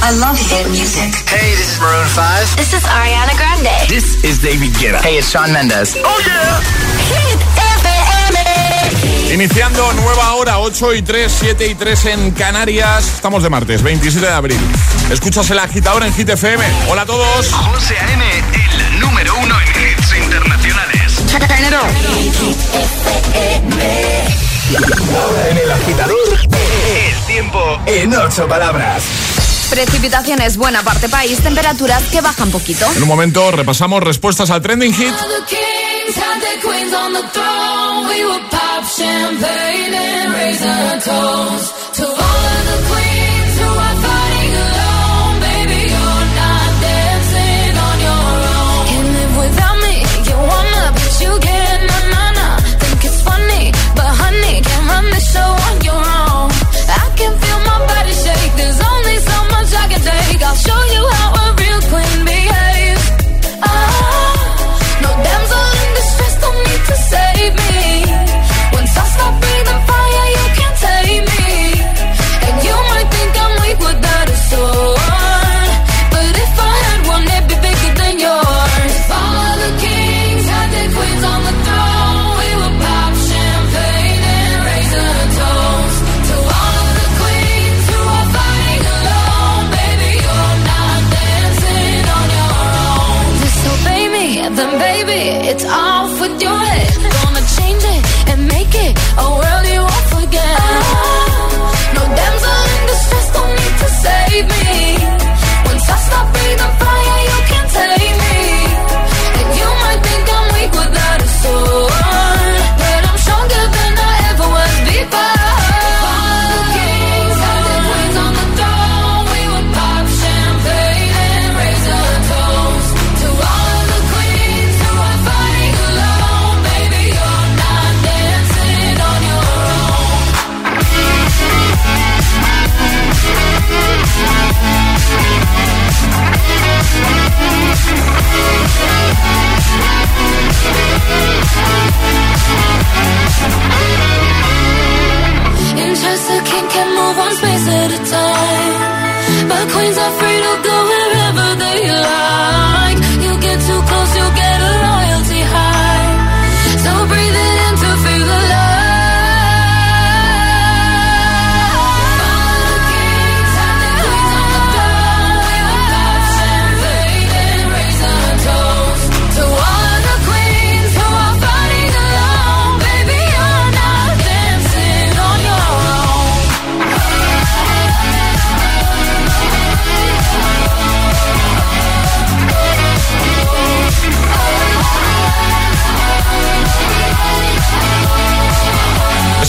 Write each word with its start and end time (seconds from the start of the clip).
I 0.00 0.12
love 0.12 0.38
hit 0.38 0.70
music. 0.70 1.12
Hey, 1.26 1.54
this 1.58 1.74
is 1.74 1.80
Maroon 1.80 2.06
5. 2.06 2.56
This 2.56 2.72
is 2.72 2.82
Ariana 2.84 3.34
Grande. 3.36 3.88
This 3.88 4.22
is 4.22 4.38
David 4.40 4.70
Guetta. 4.78 5.02
Hey, 5.02 5.18
it's 5.18 5.30
Shawn 5.30 5.52
Mendes. 5.52 5.96
Oh 5.98 6.18
yeah. 6.24 6.60
Hit 7.10 7.40
FM. 7.82 9.34
Iniciando 9.34 9.92
nueva 9.94 10.34
hora, 10.34 10.60
8 10.60 10.94
y 10.94 11.02
3, 11.02 11.32
7 11.40 11.66
y 11.66 11.74
3 11.74 12.04
en 12.06 12.30
Canarias. 12.30 13.14
Estamos 13.14 13.42
de 13.42 13.50
martes, 13.50 13.82
27 13.82 14.24
de 14.24 14.32
abril. 14.32 14.60
Escuchas 15.10 15.50
el 15.50 15.58
agitador 15.58 16.04
en 16.04 16.14
Hit 16.14 16.28
FM. 16.28 16.64
Hola 16.88 17.02
a 17.02 17.06
todos. 17.06 17.52
José 17.52 17.98
A.M., 17.98 18.24
el 18.92 19.00
número 19.00 19.34
uno 19.36 19.56
en 19.60 19.68
hits 19.68 20.14
internacionales. 20.16 21.22
En 25.50 25.58
el 25.58 25.72
agitador, 25.72 26.38
el 26.86 27.26
tiempo 27.26 27.80
en 27.86 28.14
ocho 28.14 28.46
palabras. 28.46 29.02
Precipitaciones 29.70 30.56
buena 30.56 30.82
parte 30.82 31.08
país, 31.08 31.38
temperaturas 31.40 32.02
que 32.04 32.20
bajan 32.20 32.50
poquito. 32.50 32.86
En 32.96 33.02
un 33.02 33.08
momento 33.08 33.50
repasamos 33.50 34.02
respuestas 34.02 34.50
al 34.50 34.62
trending 34.62 34.94
hit. 34.94 35.14
it's 95.60 95.64
all 95.64 95.87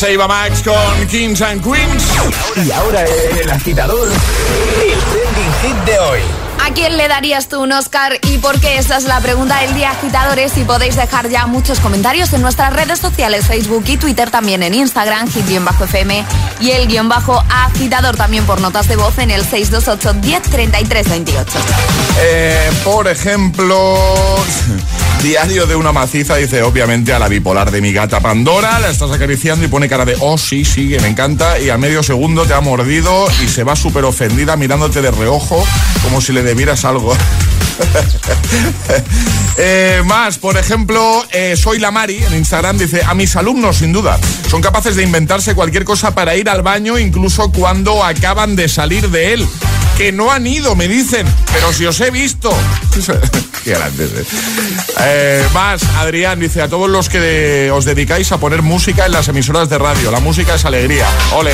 se 0.10 0.14
iba 0.14 0.28
Max 0.28 0.64
con 0.64 1.08
Kings 1.08 1.40
and 1.42 1.64
Queens. 1.64 2.04
Y 2.66 2.72
ahora 2.72 3.04
el 3.04 3.50
agitador, 3.52 4.08
el 4.08 5.00
trending 5.00 5.54
hit 5.62 5.86
de 5.86 6.00
hoy. 6.00 6.20
¿A 6.66 6.74
quién 6.74 6.98
le 6.98 7.08
darías 7.08 7.48
tú 7.48 7.62
un 7.62 7.72
Oscar 7.72 8.18
y 8.24 8.40
por 8.40 8.60
qué? 8.60 8.80
Esa 8.80 8.98
es 8.98 9.04
la 9.04 9.20
pregunta 9.22 9.60
del 9.62 9.76
día, 9.76 9.92
agitadores. 9.92 10.58
Y 10.58 10.64
podéis 10.64 10.96
dejar 10.96 11.30
ya 11.30 11.46
muchos 11.46 11.80
comentarios 11.80 12.34
en 12.34 12.42
nuestras 12.42 12.74
redes 12.74 12.98
sociales, 12.98 13.46
Facebook 13.46 13.84
y 13.86 13.98
Twitter, 13.98 14.32
también 14.32 14.64
en 14.64 14.74
Instagram, 14.74 15.30
hit-fm 15.30 16.26
y 16.60 16.72
el 16.72 16.88
guion 16.88 17.08
bajo 17.08 17.44
agitador 17.48 18.18
también 18.18 18.46
por 18.46 18.62
notas 18.62 18.88
de 18.88 18.96
voz 18.96 19.18
en 19.20 19.30
el 19.30 19.46
628 19.46 20.14
10 20.22 21.10
28. 21.10 21.60
Eh, 22.20 22.72
por 22.84 23.08
ejemplo, 23.08 23.96
Diario 25.24 25.66
de 25.66 25.76
una 25.76 25.92
maciza 25.92 26.38
dice, 26.38 26.64
obviamente, 26.64 27.14
a 27.14 27.20
la 27.20 27.28
bipolar 27.28 27.72
de 27.72 27.82
mi 27.82 27.92
gata 27.92 28.22
Pandora, 28.22 28.80
la 28.80 28.90
estás 28.90 29.12
acariciando 29.12 29.66
y 29.66 29.68
pone 29.68 29.90
cara 29.90 30.06
de, 30.06 30.16
oh, 30.22 30.38
sí, 30.38 30.64
sí, 30.64 30.96
me 31.02 31.10
encanta, 31.10 31.60
y 31.60 31.70
a 31.70 31.78
medio 31.78 32.04
segundo 32.04 32.46
te 32.46 32.54
ha 32.54 32.62
mordido 32.62 33.28
y 33.44 33.50
se 33.50 33.66
va 33.66 33.76
súper 33.76 34.06
ofendida 34.06 34.56
mirándote 34.56 35.02
de 35.02 35.12
reojo 35.12 35.62
como 36.04 36.22
si 36.22 36.32
le 36.32 36.42
debieras 36.44 36.86
algo. 36.86 37.16
Eh, 39.62 40.02
más, 40.06 40.38
por 40.38 40.58
ejemplo, 40.58 41.26
eh, 41.32 41.58
soy 41.58 41.80
la 41.80 41.92
Mari 41.92 42.24
en 42.24 42.34
Instagram 42.34 42.78
dice, 42.78 43.02
a 43.06 43.14
mis 43.14 43.36
alumnos 43.36 43.78
sin 43.78 43.92
duda, 43.92 44.18
son 44.50 44.62
capaces 44.62 44.96
de 44.96 45.04
inventarse 45.04 45.54
cualquier 45.54 45.84
cosa 45.84 46.16
para 46.16 46.38
ir 46.38 46.50
al 46.50 46.62
baño 46.62 46.98
incluso 46.98 47.52
cuando 47.52 48.02
acaban 48.06 48.56
de 48.56 48.70
salir 48.70 49.10
de 49.10 49.34
él. 49.34 49.48
Que 50.00 50.14
no 50.14 50.32
han 50.32 50.48
ido, 50.48 50.78
me 50.78 50.88
dicen, 50.88 51.28
pero 51.52 51.74
si 51.74 51.86
os 51.86 52.00
he 52.00 52.10
visto. 52.10 52.56
Eh, 55.02 55.48
más, 55.54 55.84
Adrián 55.98 56.40
dice, 56.40 56.62
a 56.62 56.70
todos 56.70 56.90
los 56.90 57.10
que 57.10 57.70
os 57.72 57.86
dedicáis 57.86 58.32
a 58.32 58.38
poner 58.38 58.62
música 58.62 59.06
en 59.06 59.12
las 59.12 59.28
emisoras 59.28 59.70
de 59.70 59.78
radio, 59.78 60.10
la 60.10 60.22
música 60.22 60.56
es 60.56 60.66
alegría. 60.66 61.06
Ole. 61.34 61.52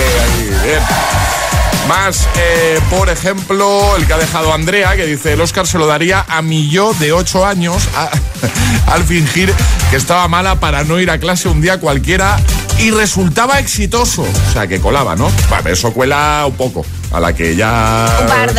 Más, 1.89 2.29
eh, 2.38 2.79
por 2.91 3.09
ejemplo, 3.09 3.97
el 3.97 4.05
que 4.05 4.13
ha 4.13 4.17
dejado 4.17 4.53
Andrea, 4.53 4.96
que 4.96 5.08
dice, 5.08 5.34
el 5.34 5.41
Oscar 5.41 5.67
se 5.67 5.79
lo 5.79 5.87
daría 5.87 6.23
a 6.29 6.41
mi 6.41 6.70
yo 6.70 6.93
de 6.93 7.11
8 7.11 7.46
años 7.46 7.90
al 8.87 9.03
fingir 9.03 9.53
que 9.90 9.97
estaba 9.97 10.28
mala 10.28 10.59
para 10.59 10.84
no 10.84 10.99
ir 10.99 11.09
a 11.09 11.17
clase 11.17 11.49
un 11.49 11.59
día 11.59 11.79
cualquiera 11.79 12.37
y 12.79 12.91
resultaba 12.91 13.59
exitoso. 13.59 14.23
O 14.23 14.51
sea, 14.51 14.67
que 14.67 14.79
colaba, 14.79 15.16
¿no? 15.16 15.31
Vale, 15.49 15.72
eso 15.72 15.93
cuela 15.93 16.45
un 16.47 16.55
poco. 16.55 16.85
A 17.11 17.19
la 17.19 17.33
que 17.33 17.55
ya... 17.55 18.07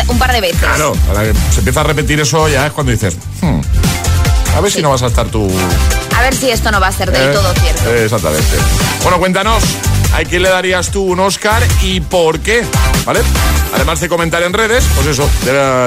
Un 0.07 0.17
par 0.17 0.33
de, 0.33 0.41
veces. 0.41 0.59
Claro, 0.59 0.95
a 1.09 1.13
la 1.13 1.23
que 1.23 1.33
se 1.51 1.59
empieza 1.59 1.81
a 1.81 1.83
repetir 1.83 2.19
eso 2.19 2.47
ya 2.47 2.67
es 2.67 2.73
cuando 2.73 2.91
dices, 2.91 3.15
hmm, 3.41 3.59
a 4.55 4.61
ver 4.61 4.71
si 4.71 4.81
no 4.81 4.89
vas 4.89 5.03
a 5.03 5.07
estar 5.07 5.27
tú... 5.27 5.47
A 6.15 6.21
ver 6.21 6.35
si 6.35 6.49
esto 6.49 6.71
no 6.71 6.79
va 6.79 6.87
a 6.87 6.91
ser 6.91 7.11
del 7.11 7.29
eh, 7.29 7.33
todo 7.33 7.53
cierto. 7.53 7.93
exactamente. 7.93 8.57
Bueno, 9.03 9.19
cuéntanos. 9.19 9.63
¿A 10.13 10.23
quién 10.23 10.43
le 10.43 10.49
darías 10.49 10.91
tú 10.91 11.03
un 11.03 11.19
Oscar 11.19 11.61
y 11.83 11.99
por 12.01 12.39
qué? 12.39 12.65
¿Vale? 13.05 13.21
Además 13.73 13.99
de 13.99 14.09
comentar 14.09 14.41
en 14.43 14.53
redes, 14.53 14.85
pues 14.95 15.07
eso, 15.07 15.29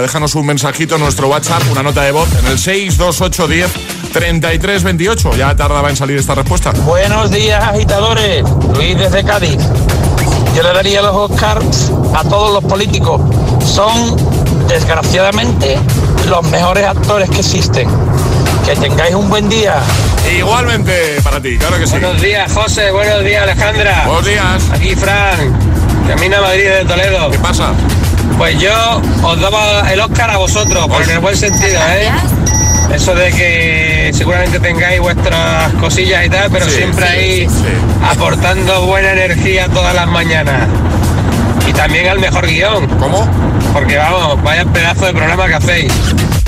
déjanos 0.02 0.34
un 0.34 0.46
mensajito 0.46 0.96
en 0.96 1.02
nuestro 1.02 1.28
WhatsApp, 1.28 1.62
una 1.70 1.82
nota 1.82 2.02
de 2.02 2.12
voz 2.12 2.28
en 2.38 2.46
el 2.46 2.58
62810 2.58 4.12
3328. 4.12 5.36
Ya 5.36 5.54
tardaba 5.56 5.90
en 5.90 5.96
salir 5.96 6.18
esta 6.18 6.34
respuesta. 6.34 6.72
Buenos 6.84 7.30
días, 7.30 7.62
agitadores. 7.62 8.44
Luis 8.74 8.98
desde 8.98 9.24
Cádiz. 9.24 9.58
Yo 10.54 10.62
le 10.62 10.72
daría 10.72 11.02
los 11.02 11.14
Oscars 11.14 11.92
a 12.14 12.24
todos 12.24 12.52
los 12.52 12.64
políticos 12.64 13.20
son 13.64 14.16
desgraciadamente 14.68 15.78
los 16.28 16.42
mejores 16.50 16.86
actores 16.86 17.30
que 17.30 17.38
existen. 17.38 17.88
Que 18.70 18.76
tengáis 18.76 19.14
un 19.16 19.28
buen 19.28 19.48
día. 19.48 19.74
Igualmente 20.38 21.20
para 21.24 21.40
ti, 21.40 21.58
claro 21.58 21.76
que 21.78 21.86
sí. 21.88 21.92
Buenos 21.92 22.22
días, 22.22 22.52
José. 22.52 22.92
Buenos 22.92 23.24
días, 23.24 23.42
Alejandra. 23.42 24.04
Buenos 24.06 24.24
días. 24.24 24.62
Aquí, 24.72 24.94
Fran. 24.94 25.58
Camina 26.06 26.40
Madrid 26.40 26.64
de 26.78 26.84
Toledo. 26.84 27.30
¿Qué 27.32 27.38
pasa? 27.40 27.72
Pues 28.38 28.60
yo 28.60 29.02
os 29.24 29.40
daba 29.40 29.90
el 29.92 29.98
Oscar 30.00 30.30
a 30.30 30.36
vosotros, 30.36 30.86
pero 30.88 31.02
en 31.02 31.10
el 31.10 31.18
buen 31.18 31.36
sentido, 31.36 31.80
¿eh? 31.90 32.10
Eso 32.94 33.12
de 33.14 33.32
que 33.32 34.12
seguramente 34.14 34.60
tengáis 34.60 35.00
vuestras 35.00 35.72
cosillas 35.80 36.26
y 36.26 36.30
tal, 36.30 36.48
pero 36.52 36.64
Sí, 36.66 36.70
siempre 36.76 37.06
sí, 37.06 37.12
ahí 37.12 37.48
sí. 37.48 37.64
aportando 38.08 38.86
buena 38.86 39.10
energía 39.12 39.66
todas 39.68 39.94
las 39.96 40.06
mañanas. 40.06 40.68
Y 41.68 41.72
también 41.72 42.06
al 42.08 42.20
mejor 42.20 42.46
guion, 42.46 42.86
¿Cómo? 43.00 43.28
porque 43.72 43.96
vamos, 43.96 44.40
vaya 44.44 44.64
pedazo 44.66 45.06
de 45.06 45.12
programa 45.12 45.48
que 45.48 45.54
hacéis. 45.54 45.92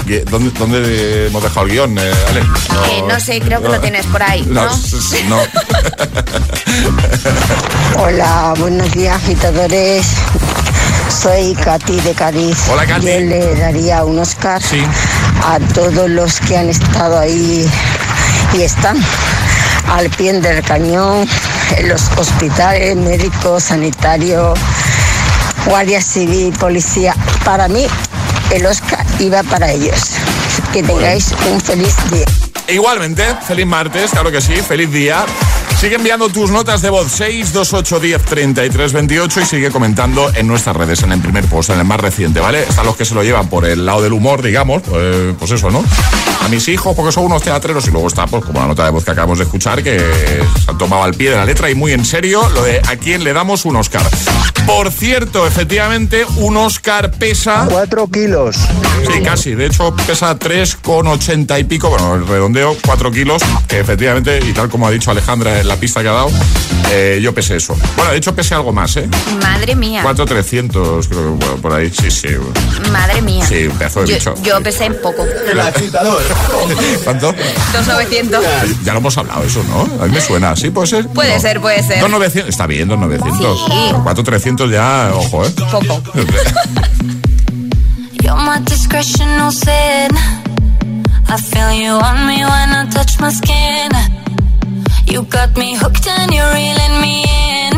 ¿Qué- 0.07 0.25
¿Dónde, 0.29 0.51
dónde 0.59 1.27
hemos 1.29 1.43
dejado 1.43 1.67
el 1.67 1.73
guion, 1.73 1.97
eh, 1.99 2.13
Ale? 2.29 2.41
Eh, 2.41 3.03
no 3.09 3.21
sé, 3.21 3.41
creo 3.41 3.63
que 3.63 3.69
lo 3.69 3.81
tienes 3.81 4.05
por 4.07 4.23
ahí, 4.23 4.43
¿no? 4.47 4.65
no. 5.29 5.43
Hola, 8.03 8.55
buenos 8.59 8.91
días, 8.93 9.17
agitadores. 9.23 10.07
Soy 11.23 11.55
Katy 11.55 12.01
de 12.01 12.13
Cádiz. 12.15 12.59
Hola, 12.71 12.87
Katy. 12.87 13.07
Yo 13.07 13.21
le 13.21 13.55
daría 13.55 14.05
un 14.05 14.19
Oscar 14.19 14.61
Sí. 14.63 14.83
a 15.45 15.59
todos 15.73 16.11
los 16.11 16.41
que 16.41 16.57
han 16.59 16.69
estado 16.69 17.19
ahí 17.19 17.69
y 18.55 18.63
están 18.63 18.97
al 19.89 20.09
pie 20.11 20.33
del 20.41 20.63
cañón 20.63 21.29
en 21.77 21.89
los 21.89 22.03
hospitales, 22.17 22.97
médicos, 22.97 23.65
sanitarios, 23.65 24.59
guardia 25.67 26.01
civil, 26.03 26.53
policía. 26.59 27.15
Para 27.45 27.69
mí, 27.69 27.87
el 28.51 28.67
Oscar 28.67 29.05
para 29.31 29.71
ellos. 29.71 30.17
Que 30.73 30.83
tengáis 30.83 31.33
un 31.49 31.61
feliz 31.61 31.95
día. 32.11 32.27
Igualmente, 32.69 33.23
feliz 33.47 33.67
martes, 33.67 34.11
claro 34.11 34.33
que 34.33 34.41
sí, 34.41 34.55
feliz 34.57 34.91
día. 34.91 35.25
Sigue 35.79 35.97
enviando 35.97 36.29
tus 36.29 36.51
notas 36.51 36.83
de 36.83 36.91
voz 36.91 37.11
628 37.13 38.01
10 38.01 38.23
33 38.25 38.93
28 38.93 39.41
y 39.41 39.45
sigue 39.45 39.71
comentando 39.71 40.33
en 40.35 40.47
nuestras 40.47 40.77
redes, 40.77 41.03
en 41.03 41.13
el 41.13 41.21
primer 41.21 41.45
post, 41.47 41.71
en 41.71 41.79
el 41.79 41.85
más 41.85 42.01
reciente, 42.01 42.41
¿vale? 42.41 42.63
Están 42.63 42.87
los 42.87 42.97
que 42.97 43.05
se 43.05 43.15
lo 43.15 43.23
llevan 43.23 43.49
por 43.49 43.65
el 43.65 43.87
lado 43.87 44.03
del 44.03 44.13
humor, 44.13 44.43
digamos, 44.43 44.83
pues, 44.83 45.35
pues 45.39 45.51
eso, 45.53 45.71
¿no? 45.71 45.85
A 46.45 46.49
mis 46.49 46.67
hijos, 46.69 46.95
porque 46.97 47.13
son 47.13 47.25
unos 47.25 47.43
teatreros, 47.43 47.87
y 47.87 47.91
luego 47.91 48.09
está, 48.09 48.27
pues, 48.27 48.45
como 48.45 48.61
la 48.61 48.67
nota 48.67 48.85
de 48.85 48.91
voz 48.91 49.05
que 49.05 49.13
acabamos 49.13 49.39
de 49.39 49.45
escuchar, 49.45 49.83
que 49.83 49.99
se 49.99 50.71
han 50.71 50.79
tomado 50.79 51.05
al 51.05 51.15
pie 51.15 51.31
de 51.31 51.37
la 51.37 51.45
letra 51.45 51.71
y 51.71 51.75
muy 51.75 51.93
en 51.93 52.05
serio 52.05 52.49
lo 52.51 52.63
de 52.63 52.81
a 52.81 52.97
quién 52.97 53.23
le 53.23 53.33
damos 53.33 53.65
un 53.65 53.77
Oscar. 53.77 54.03
Por 54.67 54.91
cierto, 54.91 55.47
efectivamente, 55.47 56.25
un 56.37 56.57
Oscar 56.57 57.11
pesa. 57.11 57.67
4 57.71 58.09
kilos. 58.09 58.57
Sí, 59.13 59.21
casi. 59.23 59.55
De 59.55 59.67
hecho, 59.67 59.95
pesa 60.07 60.39
3,80 60.39 61.61
y 61.61 61.65
pico. 61.65 61.91
Bueno, 61.91 62.15
el 62.15 62.27
redondeo, 62.27 62.77
4 62.85 63.11
kilos. 63.11 63.43
Que 63.69 63.81
efectivamente, 63.81 64.41
y 64.45 64.53
tal 64.53 64.69
como 64.69 64.87
ha 64.87 64.91
dicho 64.91 65.11
Alejandra 65.11 65.61
en 65.61 65.69
la 65.69 65.77
pista 65.77 66.03
que 66.03 66.09
ha 66.09 66.13
dado, 66.13 66.31
eh, 66.91 67.21
yo 67.23 67.35
pesé 67.35 67.57
eso. 67.57 67.77
Bueno, 67.97 68.13
de 68.13 68.19
hecho, 68.19 68.35
pesé 68.35 68.55
algo 68.55 68.73
más, 68.73 68.97
¿eh? 68.97 69.09
Madre 69.43 69.75
mía. 69.75 70.03
4,300, 70.03 71.09
creo 71.09 71.23
que 71.39 71.45
bueno, 71.45 71.57
por 71.63 71.73
ahí. 71.75 71.91
Sí, 71.91 72.11
sí. 72.11 72.29
Madre 72.91 73.21
mía. 73.23 73.45
Sí, 73.47 73.67
un 73.67 73.77
pedazo 73.77 74.01
de 74.03 74.07
yo, 74.09 74.15
bicho. 74.15 74.35
yo 74.43 74.63
pesé 74.63 74.87
en 74.87 74.95
poco. 75.01 75.25
Agitador. 75.61 76.23
¿Cuánto? 77.05 77.35
2,900. 77.73 78.45
Ya 78.85 78.93
lo 78.93 78.99
hemos 79.01 79.17
hablado, 79.19 79.43
eso, 79.45 79.63
¿no? 79.65 79.83
A 80.03 80.07
mí 80.07 80.13
me 80.15 80.21
suena. 80.21 80.55
¿Sí 80.57 80.71
puede 80.71 80.87
ser? 80.87 81.09
Puede 81.09 81.35
No. 81.35 81.41
ser, 81.41 81.61
puede 81.61 81.83
ser. 81.83 82.01
2,900. 82.01 82.49
Está 82.49 82.67
bien, 82.67 82.89
2,900. 82.89 83.59
Sí. 83.67 83.73
4,300 84.03 84.52
ya, 84.59 85.13
ojo, 85.15 85.45
¿eh? 85.45 85.51
Poco. 85.71 86.03
You're 88.23 88.37
my 88.37 88.59
discretional 88.65 89.51
sin. 89.51 90.11
I 91.29 91.37
feel 91.37 91.73
you 91.73 91.93
on 91.93 92.27
me 92.27 92.45
when 92.45 92.71
I 92.71 92.87
touch 92.91 93.19
my 93.21 93.31
skin. 93.31 93.91
You 95.07 95.23
got 95.25 95.57
me 95.57 95.75
hooked 95.75 96.07
and 96.07 96.33
you're 96.33 96.53
reeling 96.53 97.01
me 97.01 97.25
in. 97.25 97.75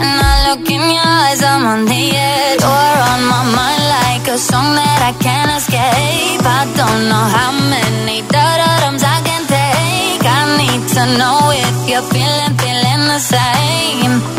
And 0.00 0.20
I 0.30 0.34
look 0.48 0.70
in 0.70 0.80
your 0.80 1.02
eyes, 1.04 1.42
I'm 1.42 1.66
on 1.66 1.84
the 1.84 2.16
edge. 2.16 2.60
You're 2.60 3.02
on 3.12 3.22
my 3.26 3.42
mind 3.58 3.84
like 3.98 4.28
a 4.28 4.38
song 4.38 4.74
that 4.76 5.00
I 5.10 5.12
can't 5.20 5.50
escape. 5.58 6.42
I 6.46 6.64
don't 6.78 7.08
know 7.10 7.26
how 7.36 7.52
many 7.52 8.22
da-da-dums 8.22 9.02
I 9.02 9.20
can 9.28 9.42
take. 9.46 10.24
I 10.24 10.56
need 10.60 10.82
to 10.96 11.04
know 11.18 11.50
if 11.52 11.88
you're 11.90 12.08
feeling, 12.14 12.54
feeling 12.56 13.02
the 13.12 13.18
same. 13.18 14.37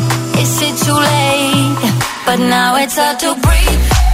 Too 0.89 0.95
late? 0.95 1.93
But 2.25 2.39
now 2.39 2.75
it's 2.77 2.97
hard 2.97 3.19
to 3.19 3.35
breathe. 3.35 4.08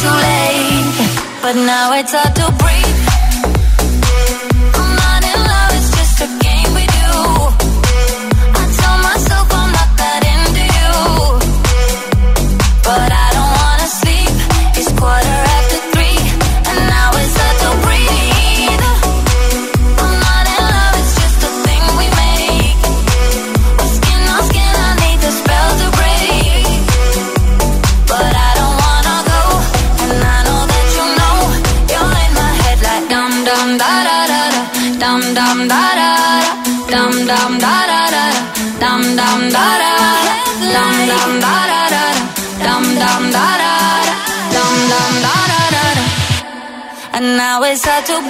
Too 0.00 0.08
late? 0.08 0.96
But 1.42 1.56
now 1.56 1.92
it's 1.92 2.12
hard 2.12 2.34
to 2.36 2.46
breathe. 2.58 3.09
Now 47.90 47.98
it's 47.98 48.08
hard 48.08 48.22
to 48.24 48.29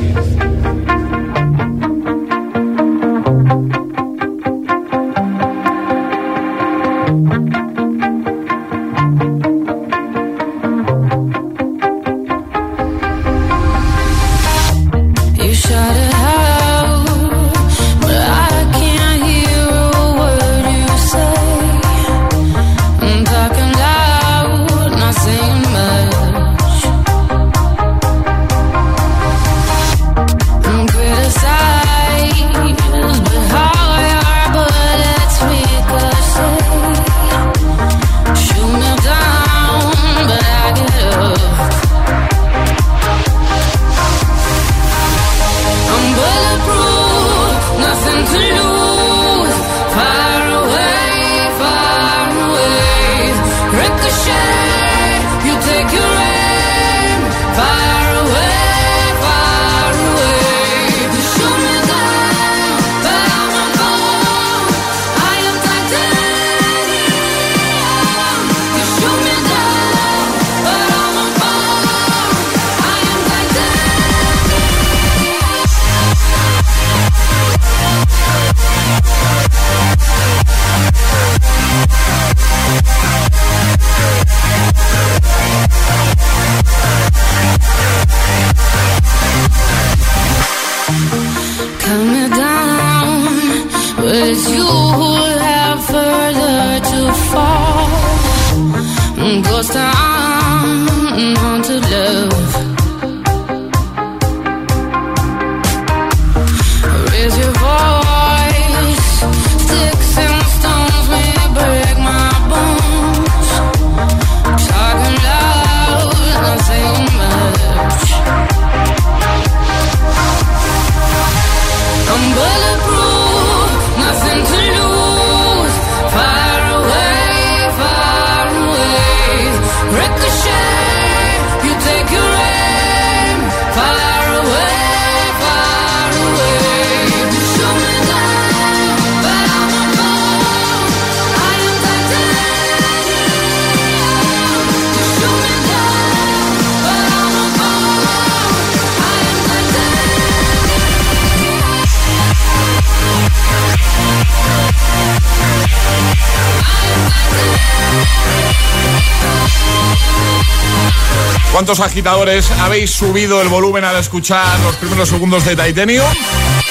¿Cuántos 161.61 161.79
agitadores 161.79 162.49
habéis 162.59 162.89
subido 162.89 163.39
el 163.39 163.47
volumen 163.47 163.83
al 163.83 163.95
escuchar 163.97 164.59
los 164.61 164.75
primeros 164.77 165.07
segundos 165.07 165.45
de 165.45 165.55
Titanium? 165.55 166.07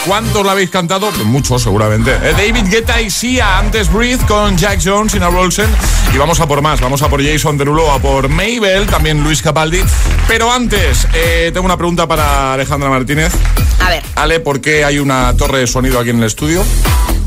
¿Cuántos 0.04 0.42
lo 0.42 0.50
habéis 0.50 0.68
cantado? 0.68 1.10
Pues 1.10 1.24
muchos, 1.24 1.62
seguramente. 1.62 2.10
Eh, 2.10 2.32
David 2.32 2.68
Guetta 2.68 3.00
y 3.00 3.08
Sia, 3.08 3.58
antes 3.58 3.88
Breathe 3.92 4.26
con 4.26 4.58
Jack 4.58 4.80
Jones 4.84 5.14
y 5.14 5.18
Olsen. 5.18 5.70
Y 6.12 6.18
vamos 6.18 6.40
a 6.40 6.48
por 6.48 6.60
más, 6.60 6.80
vamos 6.80 7.02
a 7.02 7.08
por 7.08 7.24
Jason 7.24 7.56
Derulo, 7.56 7.92
a 7.92 8.00
por 8.00 8.28
Mabel, 8.28 8.88
también 8.88 9.22
Luis 9.22 9.42
Capaldi. 9.42 9.80
Pero 10.26 10.50
antes, 10.50 11.06
eh, 11.14 11.52
tengo 11.54 11.66
una 11.66 11.76
pregunta 11.76 12.08
para 12.08 12.54
Alejandra 12.54 12.90
Martínez. 12.90 13.32
A 13.78 13.90
ver, 13.90 14.02
Ale, 14.16 14.40
¿por 14.40 14.60
qué 14.60 14.84
hay 14.84 14.98
una 14.98 15.36
torre 15.36 15.60
de 15.60 15.66
sonido 15.68 16.00
aquí 16.00 16.10
en 16.10 16.18
el 16.18 16.24
estudio? 16.24 16.64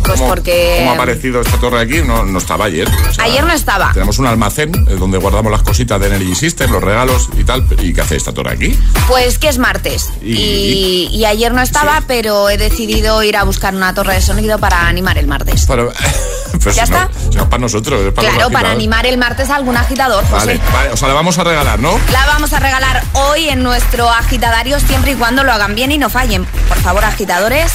Pues 0.03 0.19
¿Cómo- 0.19 0.29
porque... 0.29 0.75
¿Cómo 0.79 0.91
ha 0.91 0.93
aparecido 0.95 1.41
esta 1.41 1.57
torre 1.57 1.81
aquí? 1.81 2.01
No, 2.01 2.23
no 2.25 2.37
estaba 2.37 2.65
ayer. 2.65 2.87
O 3.09 3.13
sea, 3.13 3.25
Ayer 3.25 3.43
no 3.45 3.53
estaba. 3.53 3.91
Tenemos 3.93 4.19
un 4.19 4.27
almacén 4.27 4.71
eh, 4.89 4.95
donde 4.97 5.17
guardamos 5.17 5.51
las 5.51 5.63
cositas 5.63 5.99
de 5.99 6.07
Energy 6.07 6.35
System, 6.35 6.71
los 6.71 6.83
regalos 6.83 7.29
y 7.37 7.43
tal. 7.43 7.65
¿Y 7.79 7.93
qué 7.93 8.01
hace 8.01 8.15
esta 8.15 8.33
torre 8.33 8.51
aquí? 8.51 8.77
Pues 9.07 9.37
que 9.39 9.49
es 9.49 9.57
martes. 9.57 10.09
Y- 10.21 10.33
Y, 10.33 11.07
y 11.17 11.25
ayer 11.25 11.53
no 11.53 11.61
estaba, 11.61 11.97
Sí. 11.99 12.03
pero 12.07 12.49
he 12.49 12.57
decidido 12.57 13.21
ir 13.23 13.37
a 13.37 13.43
buscar 13.43 13.73
una 13.75 13.93
torre 13.93 14.15
de 14.15 14.21
sonido 14.21 14.57
para 14.59 14.87
animar 14.87 15.17
el 15.17 15.27
martes. 15.27 15.65
¿Ya 15.67 16.71
si 16.71 16.79
no- 16.79 16.83
está? 16.83 17.09
si 17.29 17.35
no 17.37 17.43
es 17.43 17.49
para 17.49 17.57
nosotros, 17.61 18.01
es 18.07 18.13
para 18.13 18.27
los 18.27 18.35
Claro, 18.37 18.51
para 18.51 18.71
animar 18.71 19.05
el 19.05 19.17
martes 19.17 19.49
a 19.49 19.55
algún 19.55 19.75
agitador, 19.75 20.23
José. 20.25 20.35
Vale, 20.35 20.61
vale, 20.73 20.89
o 20.91 20.97
sea, 20.97 21.07
la 21.07 21.13
vamos 21.15 21.37
a 21.37 21.43
regalar, 21.43 21.79
¿no? 21.79 21.99
La 22.11 22.25
vamos 22.27 22.53
a 22.53 22.59
regalar 22.59 23.03
hoy 23.13 23.49
en 23.49 23.63
nuestro 23.63 24.09
agitadario 24.09 24.79
siempre 24.79 25.11
y 25.11 25.15
cuando 25.15 25.43
lo 25.43 25.51
hagan 25.51 25.75
bien 25.75 25.91
y 25.91 25.97
no 25.97 26.09
fallen. 26.09 26.45
Por 26.69 26.77
favor, 26.77 27.03
agitadores, 27.05 27.71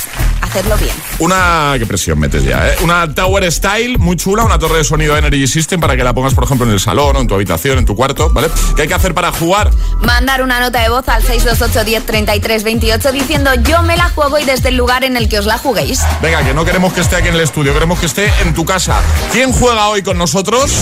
hacedlo 0.48 0.76
bien. 0.76 0.94
Una. 1.18 1.74
¿Qué 1.78 1.86
presión 1.86 2.18
metes 2.18 2.42
ya, 2.42 2.68
eh? 2.68 2.76
Una 2.80 3.12
Tower 3.12 3.50
Style 3.50 3.98
muy 3.98 4.16
chula, 4.16 4.44
una 4.44 4.58
torre 4.58 4.78
de 4.78 4.84
sonido 4.84 5.16
Energy 5.16 5.46
System 5.46 5.80
para 5.80 5.96
que 5.96 6.04
la 6.04 6.14
pongas, 6.14 6.34
por 6.34 6.44
ejemplo, 6.44 6.66
en 6.66 6.72
el 6.72 6.80
salón 6.80 7.16
o 7.16 7.20
en 7.20 7.26
tu 7.26 7.34
habitación, 7.34 7.78
en 7.78 7.84
tu 7.84 7.94
cuarto, 7.94 8.30
¿vale? 8.30 8.48
¿Qué 8.74 8.82
hay 8.82 8.88
que 8.88 8.94
hacer 8.94 9.14
para 9.14 9.30
jugar? 9.32 9.70
Mandar 10.00 10.42
una 10.42 10.60
nota 10.60 10.80
de 10.80 10.88
voz 10.88 11.08
al 11.08 11.22
628 11.22 11.84
10 11.84 12.06
33 12.06 12.64
28 12.64 13.12
diciendo 13.12 13.50
yo 13.62 13.82
me 13.82 13.96
la 13.96 14.08
juego 14.10 14.38
y 14.38 14.44
desde 14.44 14.70
el 14.70 14.76
lugar 14.76 15.04
en 15.04 15.16
el 15.16 15.28
que 15.28 15.38
os 15.38 15.46
la 15.46 15.58
juguéis. 15.58 16.00
Venga, 16.22 16.42
que 16.44 16.54
no 16.54 16.64
queremos 16.64 16.92
que 16.92 17.00
esté 17.00 17.16
aquí 17.16 17.28
en 17.28 17.34
el 17.34 17.40
estudio, 17.40 17.72
queremos 17.72 17.98
que 17.98 18.06
esté 18.06 18.32
en 18.42 18.54
tu 18.54 18.64
casa. 18.64 19.00
¿Quién 19.32 19.52
juega 19.52 19.88
hoy 19.88 20.02
con 20.02 20.18
nosotros? 20.18 20.72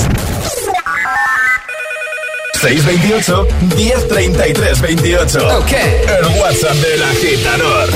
628 2.61 3.47
1033 3.77 4.81
28. 4.81 5.59
Ok. 5.59 5.73
El 5.73 6.41
WhatsApp 6.41 6.77
del 6.77 7.03
agitador. 7.03 7.91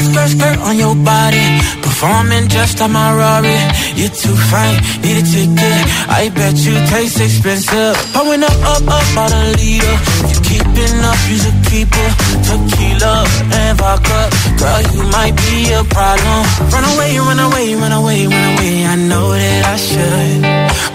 Skirt, 0.00 0.28
skirt 0.28 0.58
on 0.58 0.76
your 0.76 0.94
body. 0.94 1.46
Performing 1.82 2.48
just 2.48 2.80
like 2.80 2.90
my 2.90 3.14
Rari. 3.14 3.58
You're 3.98 4.14
too 4.14 4.36
fine, 4.50 4.76
need 5.02 5.18
a 5.18 5.24
ticket. 5.24 5.80
I 6.08 6.30
bet 6.34 6.56
you 6.56 6.74
taste 6.90 7.20
expensive. 7.20 7.96
Pouring 8.14 8.42
up, 8.42 8.58
up, 8.62 8.82
up 8.86 9.16
out 9.16 9.32
a 9.32 9.42
leader. 9.58 9.96
If 10.24 10.30
you 10.32 10.40
keeping 10.50 10.96
up, 11.10 11.18
you's 11.28 11.44
a 11.46 11.54
keeper. 11.68 12.08
Tequila 12.46 13.26
and 13.52 13.78
vodka. 13.78 14.20
Girl, 14.58 14.82
you 14.94 15.02
might 15.10 15.34
be 15.36 15.72
a 15.72 15.82
problem. 15.84 16.40
Run 16.72 16.84
away, 16.92 17.18
run 17.18 17.40
away, 17.40 17.74
run 17.74 17.92
away, 17.92 18.26
run 18.26 18.46
away. 18.54 18.86
I 18.86 18.96
know 18.96 19.32
that 19.32 19.64
I 19.66 19.76
should. 19.76 20.67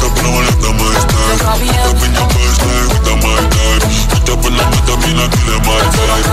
Te 0.00 0.08
provo 0.20 0.42
la 0.42 0.50
dama 0.62 0.90
de 0.90 0.98
estar. 0.98 1.16
Papi, 1.46 1.68
no 2.08 2.28
puedo 2.28 2.50
estar, 2.50 2.84
gusta 2.86 3.12
my 3.16 3.36
time 3.52 3.96
No 4.26 4.34
no 4.50 4.78
te 4.86 4.94
pena, 5.02 5.24
quiere 5.30 5.58
my 5.60 5.80
time 5.94 6.24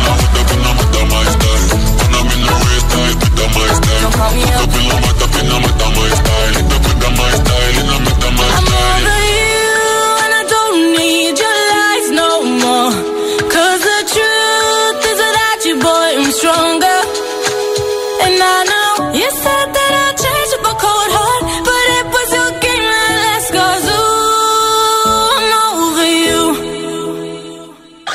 No 0.00 0.16
no 0.16 0.26
te 0.32 0.40
pena, 0.48 0.70
mata 0.74 1.02
my 1.10 1.26
style 1.30 1.66
Cuando 1.98 2.18
a 2.18 2.24
mí 2.24 2.36
no 2.44 2.54
es 2.74 2.84
time, 2.88 3.14
gusta 3.20 3.44
my 3.54 3.68
style 3.76 4.02
No 4.02 4.10
te 4.58 4.66
pena, 4.68 4.94
mata, 5.00 5.26
pena, 5.28 5.56
mata 5.60 5.86
my 5.90 6.10
style 6.10 6.58
Te 6.68 6.76
pena 6.80 7.08
my 7.10 7.30
style, 7.36 7.80
no 7.86 8.00
me 8.00 8.19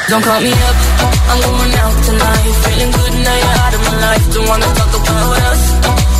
Don't 0.08 0.22
call 0.24 0.40
me 0.40 0.52
up, 0.54 0.78
I'm 1.30 1.40
going 1.42 1.74
out 1.82 1.98
tonight. 2.06 2.54
Feeling 2.64 2.92
good 2.94 3.14
now 3.26 3.38
you're 3.42 3.58
out 3.66 3.74
of 3.74 3.82
my 3.90 3.96
life. 4.06 4.26
Don't 4.34 4.48
wanna 4.48 4.70
talk 4.78 4.94
about 5.02 5.42
us. 5.50 5.62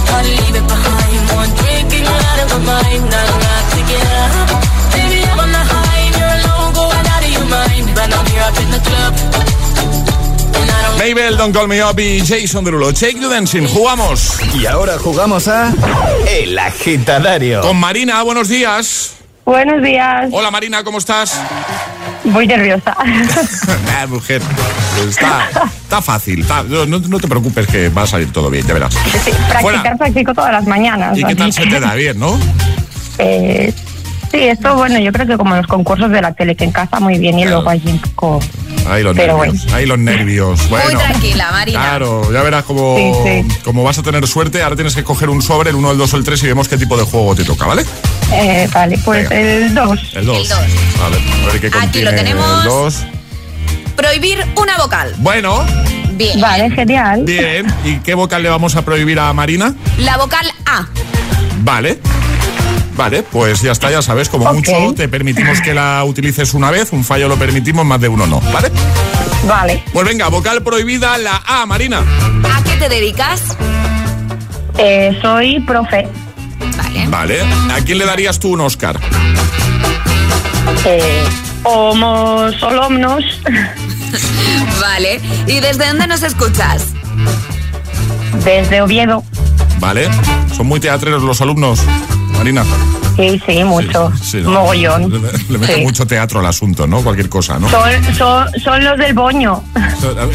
Gotta 0.10 0.32
leave 0.42 0.56
it 0.58 0.68
behind. 0.68 1.22
One 1.38 1.52
drink 1.60 1.94
and 1.94 2.06
you're 2.10 2.24
out 2.30 2.40
of 2.44 2.48
my 2.50 2.60
mind. 2.66 3.04
Not 3.14 3.28
enough 3.36 3.68
to 3.76 3.82
get 3.86 4.06
up. 4.22 4.32
Baby, 4.96 5.20
I'm 5.30 5.40
on 5.40 5.52
the 5.54 5.64
high 5.70 6.02
and 6.08 6.16
you're 6.18 6.36
alone, 6.42 6.74
going 6.74 7.06
out 7.14 7.24
of 7.28 7.32
your 7.38 7.46
mind. 7.46 7.86
But 7.94 8.10
I'm 8.10 8.26
here 8.26 8.46
up 8.50 8.58
in 8.64 8.70
the 8.74 8.82
club, 8.90 9.14
Mabel, 10.98 11.38
Don't 11.38 11.54
Call 11.54 11.68
Me 11.68 11.80
Up 11.82 12.00
y 12.00 12.22
Jason 12.26 12.66
Derulo. 12.66 12.92
Take 12.92 13.20
You 13.20 13.30
Dancing. 13.30 13.68
Jugamos. 13.68 14.40
Y 14.56 14.66
ahora 14.66 14.98
jugamos 14.98 15.48
a 15.48 15.72
El 16.28 16.58
Agitadario. 16.58 17.62
Con 17.62 17.78
Marina, 17.78 18.24
buenos 18.24 18.48
días. 18.48 19.18
Buenos 19.46 19.84
días. 19.84 20.30
Hola 20.32 20.50
Marina, 20.50 20.84
¿cómo 20.84 20.98
estás? 20.98 21.40
Muy 22.26 22.48
nerviosa. 22.48 22.96
Ah, 23.98 24.08
mujer, 24.08 24.42
está, 25.08 25.48
está 25.84 26.02
fácil. 26.02 26.42
está- 26.42 26.64
no, 26.64 26.86
no 27.00 27.20
te 27.20 27.28
preocupes 27.28 27.66
que 27.68 27.90
va 27.90 28.04
a 28.04 28.08
salir 28.08 28.32
todo 28.32 28.50
bien, 28.50 28.66
ya 28.68 28.74
verás. 28.74 28.94
Sí, 28.94 29.32
Fuera. 29.62 29.62
practicar, 29.62 29.98
practico 29.98 30.34
todas 30.34 30.52
las 30.52 30.68
mañanas. 30.68 31.18
¿Y 31.18 31.24
qué 31.24 31.36
tal 31.36 31.52
se 31.54 31.66
te 31.66 31.80
da? 31.80 31.96
Bien, 31.96 32.20
¿no? 32.20 32.38
eh, 33.18 33.74
sí, 34.32 34.38
esto, 34.40 34.76
bueno, 34.76 35.00
yo 35.00 35.12
creo 35.12 35.28
que 35.28 35.38
como 35.38 35.56
los 35.56 35.68
concursos 35.68 36.10
de 36.12 36.22
la 36.22 36.34
tele, 36.34 36.56
que 36.56 36.64
en 36.64 36.72
casa 36.72 37.00
muy 37.00 37.18
bien 37.18 37.40
y 37.40 37.46
luego 37.46 37.70
allí 37.70 37.90
un 37.90 38.00
poco... 38.00 38.40
Ahí 38.90 39.02
los 39.02 39.16
Pero 39.16 39.38
nervios. 39.44 39.74
Ahí 39.74 39.86
los 39.86 39.98
nervios. 39.98 40.70
Bueno, 40.70 40.86
Muy 40.86 41.04
tranquila, 41.04 41.52
Marina. 41.52 41.80
Claro, 41.80 42.32
ya 42.32 42.44
verás 42.44 42.64
como, 42.66 42.98
Sí, 42.98 43.44
vas 43.84 43.98
a 43.98 44.04
tener 44.04 44.28
suerte. 44.28 44.62
Ahora 44.62 44.76
tienes 44.76 44.96
que 44.96 45.04
coger 45.04 45.30
un 45.30 45.42
sobre, 45.42 45.72
el 45.72 45.76
1, 45.76 45.92
el 45.92 45.98
2 45.98 46.14
o 46.14 46.18
el 46.18 46.24
3 46.24 46.44
y 46.44 46.48
vemos 46.48 46.68
qué 46.68 46.78
tipo 46.78 46.96
de 46.98 47.04
juego 47.04 47.36
te 47.36 47.44
toca, 47.44 47.66
¿vale? 47.66 47.84
Eh, 48.32 48.70
vale, 48.74 49.00
pues 49.04 49.28
Venga. 49.28 49.42
el 49.42 49.74
2. 49.74 50.00
El 50.14 50.26
2. 50.26 50.38
El 50.38 50.48
dos. 50.50 50.60
Vale, 51.00 51.18
a 51.18 51.52
ver 51.52 51.62
qué 51.62 51.78
Aquí 51.80 52.02
lo 52.02 52.12
tenemos. 52.14 52.64
el 52.64 52.70
2. 52.70 53.06
Prohibir 53.96 54.46
una 54.56 54.78
vocal. 54.78 55.16
Bueno, 55.18 55.66
Bien. 56.16 56.40
Vale, 56.40 56.72
genial. 56.72 57.24
bien. 57.24 57.66
¿Y 57.84 57.98
qué 57.98 58.14
vocal 58.14 58.42
le 58.42 58.50
vamos 58.50 58.76
a 58.76 58.84
prohibir 58.84 59.20
a 59.20 59.34
Marina? 59.34 59.74
La 59.98 60.18
vocal 60.18 60.50
A. 60.66 60.88
Vale. 61.62 62.00
Vale, 62.96 63.24
pues 63.24 63.62
ya 63.62 63.72
está, 63.74 63.92
ya 63.92 64.02
sabes, 64.02 64.30
como 64.30 64.46
Ok. 64.50 64.56
mucho 64.56 64.94
te 64.96 65.08
permitimos 65.10 65.60
que 65.62 65.74
la 65.74 66.04
utilices 66.06 66.54
una 66.54 66.72
vez, 66.72 66.94
un 66.94 67.04
fallo 67.04 67.28
lo 67.28 67.36
permitimos, 67.38 67.86
más 67.86 68.00
de 68.00 68.08
uno 68.08 68.26
no, 68.26 68.40
¿vale? 68.54 68.72
Vale. 69.48 69.84
Pues 69.92 70.06
venga, 70.08 70.30
vocal 70.30 70.64
prohibida, 70.64 71.18
la 71.18 71.42
A, 71.46 71.66
Marina. 71.66 72.00
¿A 72.00 72.64
qué 72.64 72.76
te 72.78 72.88
dedicas? 72.90 73.42
Eh, 74.78 75.18
soy 75.22 75.60
profe. 75.62 76.08
Vale. 76.78 77.08
Vale. 77.08 77.42
¿A 77.74 77.82
quién 77.86 77.98
le 77.98 78.06
darías 78.06 78.40
tú 78.40 78.54
un 78.54 78.62
Oscar? 78.62 79.00
Eh, 80.86 81.24
homo 81.64 82.50
solomnos. 82.60 83.24
Vale. 84.82 85.20
¿Y 85.48 85.60
desde 85.60 85.88
dónde 85.88 86.08
nos 86.08 86.24
escuchas? 86.24 86.88
Desde 88.44 88.82
Oviedo. 88.82 89.24
Vale. 89.80 90.10
Son 90.56 90.66
muy 90.68 90.80
teatreros 90.80 91.22
los 91.24 91.42
alumnos, 91.42 91.82
Marina. 92.38 92.64
Sí, 93.16 93.42
sí, 93.46 93.64
mucho. 93.64 94.12
Sí, 94.22 94.24
sí, 94.32 94.42
¿no? 94.42 94.52
Mogollón. 94.52 95.10
Le, 95.10 95.32
le 95.50 95.58
mete 95.58 95.76
Sí. 95.76 95.82
mucho 95.82 96.06
teatro 96.06 96.40
al 96.42 96.46
asunto, 96.48 96.86
¿no? 96.86 97.02
Cualquier 97.02 97.30
cosa, 97.30 97.58
¿no? 97.60 97.70
Son, 97.70 98.16
son, 98.16 98.48
son 98.62 98.84
los 98.84 98.98
del 98.98 99.14
boño. 99.14 99.64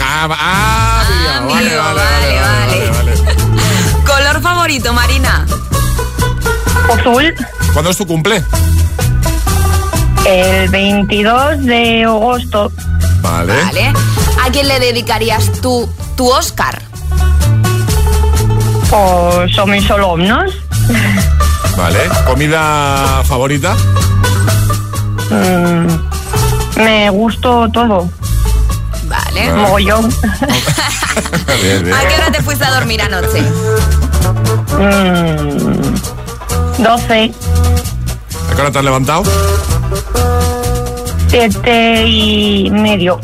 Ah, 0.03 0.29
ah, 0.31 1.05
mira, 1.11 1.37
amigo, 1.39 1.55
vale, 1.59 1.77
vale, 1.77 2.41
vale, 2.41 2.91
vale, 2.91 2.91
vale, 2.91 3.13
vale. 3.23 4.05
Color 4.07 4.41
favorito, 4.43 4.93
Marina. 4.93 5.47
Azul. 6.99 7.35
¿Cuándo 7.73 7.91
es 7.91 7.97
tu 7.97 8.07
cumple? 8.07 8.43
El 10.27 10.69
22 10.71 11.61
de 11.65 12.05
agosto. 12.05 12.73
Vale. 13.23 13.53
Vale. 13.65 13.93
¿A 14.45 14.51
quién 14.51 14.67
le 14.69 14.81
dedicarías 14.81 15.53
tú 15.61 15.89
tu 16.17 16.29
Oscar? 16.31 16.81
Pues 18.89 19.55
son 19.55 19.71
mis 19.71 19.89
alumnos. 19.91 20.53
Vale. 21.81 22.11
¿Comida 22.27 23.23
favorita? 23.25 23.75
Mm, 25.31 25.87
me 26.85 27.09
gustó 27.09 27.71
todo. 27.71 28.07
Vale. 29.05 29.53
Mogollón. 29.55 30.11
Bien, 31.63 31.83
bien. 31.83 31.95
¿A 31.95 32.01
qué 32.07 32.15
hora 32.17 32.31
te 32.31 32.43
fuiste 32.43 32.65
a 32.65 32.71
dormir 32.71 33.01
anoche? 33.01 33.43
Mm, 34.79 35.95
12, 36.83 37.33
¿A 38.51 38.55
qué 38.55 38.61
hora 38.61 38.71
te 38.71 38.79
has 38.79 38.85
levantado? 38.85 39.23
7 41.29 42.07
y 42.07 42.71
medio. 42.71 43.21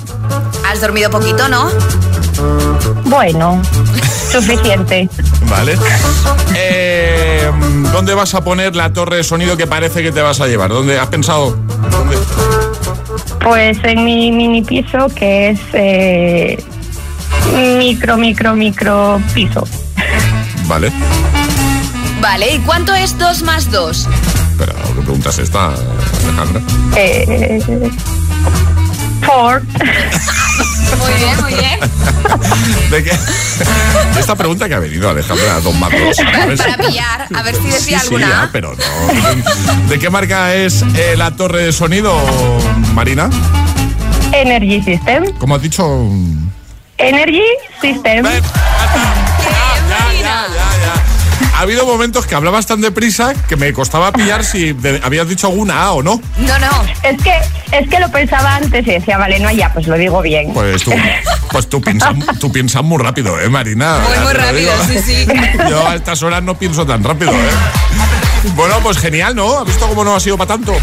Has 0.67 0.81
dormido 0.81 1.11
poquito, 1.11 1.47
¿no? 1.49 1.69
Bueno, 3.05 3.61
suficiente. 4.31 5.09
Vale. 5.49 5.77
Eh, 6.55 7.51
¿Dónde 7.93 8.15
vas 8.15 8.35
a 8.35 8.43
poner 8.43 8.77
la 8.77 8.93
torre 8.93 9.17
de 9.17 9.25
sonido 9.25 9.57
que 9.57 9.67
parece 9.67 10.03
que 10.03 10.13
te 10.13 10.21
vas 10.23 10.41
a 10.41 10.47
llevar? 10.47 10.71
¿Dónde 10.71 10.99
has 10.99 11.09
pensado? 11.09 11.57
¿Dónde? 11.91 12.17
Pues 13.41 13.79
en 13.85 14.05
mi 14.05 14.33
mini 14.33 14.63
piso, 14.63 15.09
que 15.15 15.51
es 15.51 15.61
eh, 15.73 16.63
micro, 17.79 18.17
micro, 18.17 18.55
micro 18.55 19.21
piso. 19.35 19.65
Vale. 20.67 20.93
Vale. 22.21 22.55
¿Y 22.55 22.59
cuánto 22.61 22.95
es 22.95 23.17
2 23.19 23.43
más 23.43 23.71
2? 23.71 24.09
Pero, 24.59 24.73
¿qué 24.73 25.03
pregunta 25.03 25.31
es 25.31 25.39
esta, 25.39 25.73
Alejandra? 26.25 26.63
Eh, 26.97 27.91
Ford. 29.23 29.63
Muy 30.99 31.15
bien, 31.15 31.41
muy 31.43 31.55
bien. 31.55 31.81
¿De 32.91 33.05
qué? 33.05 33.19
Esta 34.19 34.35
pregunta 34.35 34.69
que 34.69 34.75
ha 34.75 34.79
venido, 34.79 35.09
Alejandra, 35.11 35.61
Don 35.61 35.79
Matos. 35.79 36.17
Para 36.59 36.77
pillar, 36.79 37.27
a 37.35 37.43
ver 37.43 37.55
si 37.57 37.63
decía 37.69 37.99
Sí, 38.01 38.07
sí, 38.09 38.15
alguna. 38.15 38.29
ya, 38.29 38.49
pero 38.53 38.75
no. 38.75 39.89
¿De 39.89 39.99
qué 39.99 40.11
marca 40.11 40.55
es 40.55 40.83
eh, 40.95 41.15
la 41.17 41.31
torre 41.33 41.65
de 41.65 41.73
sonido, 41.73 42.15
Marina? 42.95 43.29
Energy 44.33 44.83
System. 44.83 45.33
Como 45.39 45.55
has 45.57 45.63
dicho. 45.63 45.85
Energy 46.99 47.43
System. 47.81 48.23
Ven, 48.25 48.43
ya, 48.43 50.13
ya, 50.21 50.47
ya, 50.49 50.49
ya. 50.49 51.03
Ha 51.55 51.61
habido 51.61 51.87
momentos 51.87 52.27
que 52.27 52.35
hablabas 52.35 52.67
tan 52.67 52.81
deprisa 52.81 53.33
que 53.49 53.57
me 53.57 53.73
costaba 53.73 54.13
pillar 54.13 54.45
si 54.45 54.73
de- 54.73 55.01
habías 55.03 55.29
dicho 55.29 55.47
alguna 55.47 55.83
A 55.85 55.93
o 55.93 56.03
no. 56.03 56.21
No, 56.39 56.59
no. 56.59 56.85
Es 57.03 57.23
que, 57.23 57.33
es 57.73 57.89
que 57.89 57.99
lo 58.01 58.11
pensaba 58.11 58.57
antes 58.57 58.87
y 58.87 58.91
decía, 58.91 59.17
vale, 59.19 59.39
no 59.41 59.51
ya, 59.51 59.73
pues 59.73 59.87
lo 59.87 59.97
digo 59.97 60.21
bien. 60.23 60.53
Pues 60.53 60.83
tú, 60.83 60.93
pues 61.51 61.69
tú 61.69 61.81
piensas, 61.81 62.15
tú 62.41 62.53
piensas 62.53 62.83
muy 62.83 63.03
rápido, 63.03 63.41
¿eh, 63.41 63.49
Marina? 63.49 63.99
Muy, 64.09 64.19
muy 64.25 64.33
rápido, 64.35 64.73
digo. 64.85 64.85
sí, 64.89 64.99
sí. 64.99 65.27
Yo 65.69 65.87
a 65.89 65.95
estas 65.95 66.23
horas 66.23 66.43
no 66.43 66.59
pienso 66.59 66.87
tan 66.87 67.03
rápido, 67.03 67.33
¿eh? 67.33 67.37
Bueno, 68.55 68.77
pues 68.83 68.99
genial, 68.99 69.35
¿no? 69.35 69.59
¿Has 69.61 69.67
visto 69.67 69.87
cómo 69.89 70.05
no 70.05 70.15
ha 70.15 70.21
sido 70.21 70.37
para 70.39 70.49
tanto? 70.49 70.75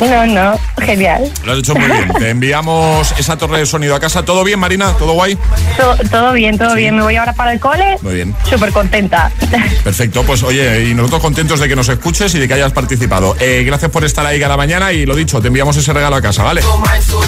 No, 0.00 0.26
no, 0.26 0.58
genial. 0.80 1.30
Lo 1.44 1.52
has 1.52 1.58
hecho 1.58 1.74
muy 1.74 1.86
bien. 1.86 2.12
Te 2.18 2.30
enviamos 2.30 3.12
esa 3.18 3.36
torre 3.36 3.58
de 3.60 3.66
sonido 3.66 3.94
a 3.94 4.00
casa. 4.00 4.24
¿Todo 4.24 4.44
bien, 4.44 4.58
Marina? 4.58 4.92
¿Todo 4.98 5.12
guay? 5.12 5.36
To- 5.76 5.96
todo 6.10 6.32
bien, 6.32 6.58
todo 6.58 6.74
bien. 6.74 6.96
Me 6.96 7.02
voy 7.02 7.16
ahora 7.16 7.32
para 7.32 7.52
el 7.52 7.60
cole. 7.60 7.96
Muy 8.02 8.14
bien. 8.14 8.34
Súper 8.48 8.72
contenta. 8.72 9.30
Perfecto, 9.84 10.22
pues 10.24 10.42
oye, 10.42 10.84
y 10.88 10.94
nosotros 10.94 11.22
contentos 11.22 11.60
de 11.60 11.68
que 11.68 11.76
nos 11.76 11.88
escuches 11.88 12.34
y 12.34 12.38
de 12.38 12.48
que 12.48 12.54
hayas 12.54 12.72
participado. 12.72 13.36
Eh, 13.40 13.62
gracias 13.66 13.90
por 13.90 14.04
estar 14.04 14.24
ahí 14.26 14.38
cada 14.38 14.56
mañana 14.56 14.92
y 14.92 15.06
lo 15.06 15.14
dicho, 15.16 15.40
te 15.40 15.48
enviamos 15.48 15.76
ese 15.76 15.92
regalo 15.92 16.16
a 16.16 16.22
casa, 16.22 16.42
¿vale? 16.42 16.62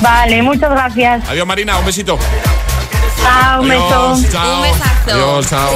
Vale, 0.03 0.42
muchas 0.42 0.70
gracias. 0.70 1.29
Adiós, 1.29 1.46
Marina, 1.46 1.79
un 1.79 1.87
besito. 1.87 2.18
Chao, 3.25 3.61
un 3.61 3.69
beso. 3.69 4.13
Un 4.13 4.63
besazo. 4.63 5.11
Adiós, 5.11 5.47
chao. 5.49 5.71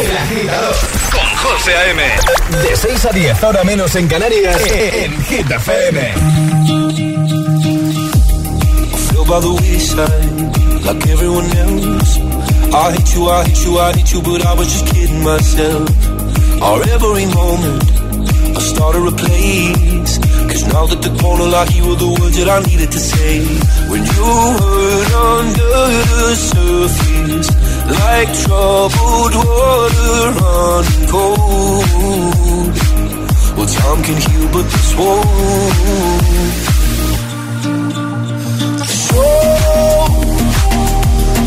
Con 1.10 1.50
José 1.50 1.76
A.M. 1.76 2.02
De 2.62 2.76
6 2.76 3.06
a 3.06 3.10
10, 3.10 3.42
ahora 3.42 3.64
menos 3.64 3.94
en 3.96 4.06
Canarias, 4.06 4.60
en 4.70 5.24
Hit 5.24 5.50
FM. 5.50 6.14
by 9.28 9.40
the 9.40 9.52
wayside, 9.60 10.84
like 10.86 11.06
everyone 11.08 11.44
else. 11.44 12.16
I 12.72 12.92
hate 12.92 13.14
you, 13.14 13.28
I 13.28 13.44
hate 13.44 13.64
you, 13.64 13.78
I 13.78 13.92
hate 13.92 14.12
you, 14.14 14.22
but 14.22 14.40
I 14.46 14.54
was 14.54 14.72
just 14.72 14.86
kidding 14.94 15.22
myself. 15.22 15.84
Our 16.62 16.80
every 16.88 17.26
moment, 17.26 17.84
I 18.58 18.60
started 18.60 19.06
a 19.06 19.12
place. 19.12 20.18
Cause 20.50 20.64
now 20.66 20.84
that 20.86 21.00
the 21.00 21.12
corner 21.22 21.46
like 21.46 21.70
you 21.76 21.86
were 21.86 21.94
the 21.94 22.10
words 22.18 22.36
that 22.38 22.48
I 22.48 22.58
needed 22.66 22.90
to 22.90 22.98
say. 22.98 23.38
When 23.86 24.02
you 24.02 24.30
hurt 24.58 25.10
under 25.30 25.78
the 26.10 26.34
surface, 26.50 27.50
like 28.02 28.30
troubled 28.42 29.34
water 29.46 30.34
running 30.42 31.06
cold. 31.06 32.74
Well, 33.56 33.70
time 33.78 34.00
can 34.02 34.18
heal, 34.26 34.46
but 34.50 34.66
this 34.74 34.90
won't. 34.98 35.28
So 39.06 39.22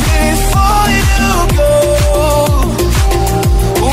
before 0.07 0.87
you 0.95 1.31
go, 1.59 1.90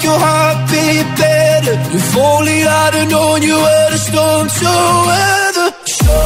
make 0.00 0.04
your 0.04 0.18
heart 0.18 0.70
beat 0.70 1.06
better? 1.16 1.74
If 1.94 2.16
only 2.16 2.64
I'd 2.64 2.94
have 2.94 3.10
known 3.10 3.42
you 3.42 3.54
were 3.54 3.90
the 3.90 3.98
storm 3.98 4.48
to 4.48 4.72
weather. 5.06 5.74
So, 5.84 6.16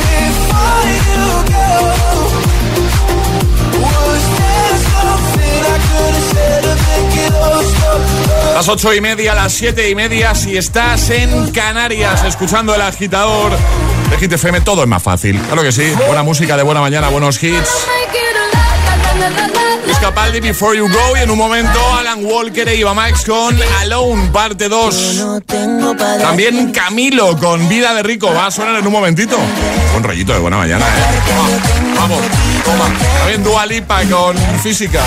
before 0.00 0.84
you 1.08 1.26
go, 1.52 1.68
was 3.84 4.22
there 4.38 4.76
something 4.90 5.60
I 5.64 5.78
could 5.88 6.14
have 6.16 6.28
said 6.32 6.62
to 6.64 6.74
make 6.86 7.16
it 7.26 7.32
all 7.34 7.64
stop? 7.64 8.54
Las 8.54 8.68
ocho 8.68 8.94
y 8.94 9.00
media, 9.00 9.34
las 9.34 9.52
siete 9.52 9.88
y 9.88 9.94
media, 9.94 10.34
si 10.34 10.56
estás 10.56 11.10
en 11.10 11.50
Canarias 11.50 12.24
escuchando 12.24 12.74
el 12.74 12.82
agitador 12.82 13.52
de 14.10 14.18
Hit 14.18 14.32
FM, 14.32 14.60
todo 14.62 14.82
es 14.82 14.88
más 14.88 15.02
fácil. 15.02 15.38
Claro 15.40 15.62
que 15.62 15.72
sí. 15.72 15.92
Buena 16.06 16.22
música 16.22 16.56
de 16.56 16.62
buena 16.62 16.80
mañana, 16.80 17.08
buenos 17.08 17.42
hits. 17.42 17.86
Capaldi, 20.10 20.40
Before 20.40 20.76
You 20.76 20.88
Go. 20.88 21.16
Y 21.16 21.20
en 21.20 21.30
un 21.30 21.38
momento, 21.38 21.78
Alan 21.96 22.24
Walker 22.24 22.68
e 22.68 22.74
Iba 22.74 22.92
Max 22.94 23.24
con 23.24 23.56
Alone, 23.80 24.28
parte 24.32 24.68
2. 24.68 25.44
También 26.20 26.72
Camilo 26.72 27.36
con 27.38 27.68
Vida 27.68 27.94
de 27.94 28.02
Rico. 28.02 28.32
Va 28.32 28.46
a 28.46 28.50
sonar 28.50 28.74
en 28.76 28.86
un 28.86 28.92
momentito. 28.92 29.36
Buen 29.92 30.02
rollito 30.02 30.32
de 30.32 30.40
buena 30.40 30.56
mañana, 30.56 30.84
¿eh? 30.84 31.94
Vamos, 31.94 32.18
toma. 32.64 32.90
También 33.18 33.44
Dua 33.44 33.66
Lipa 33.66 34.02
con 34.10 34.36
Física. 34.60 35.00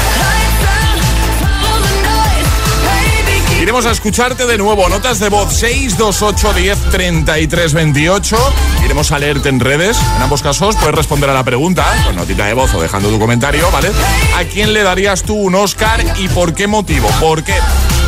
Iremos 3.64 3.86
a 3.86 3.92
escucharte 3.92 4.46
de 4.46 4.58
nuevo. 4.58 4.90
Notas 4.90 5.20
de 5.20 5.30
voz 5.30 5.54
628 5.54 6.54
10 6.54 6.78
33 6.92 7.74
28. 7.74 8.54
Iremos 8.84 9.10
a 9.14 9.20
leerte 9.20 9.48
en 9.48 9.62
redes. 9.62 9.98
En 10.18 10.22
ambos 10.22 10.42
casos 10.42 10.76
puedes 10.76 10.94
responder 10.94 11.30
a 11.30 11.34
la 11.34 11.46
pregunta 11.46 11.86
con 12.04 12.14
notita 12.14 12.46
de 12.46 12.56
voz 12.56 12.74
o 12.74 12.82
dejando 12.82 13.08
tu 13.08 13.18
comentario, 13.18 13.72
¿vale? 13.72 13.90
¿A 14.36 14.44
quién 14.44 14.74
le 14.74 14.84
darías 14.84 15.24
tú 15.24 15.36
un 15.36 15.56
Oscar 15.56 16.04
y 16.20 16.28
por 16.28 16.54
qué 16.54 16.68
motivo? 16.68 17.08
¿Por 17.22 17.42
qué? 17.42 17.56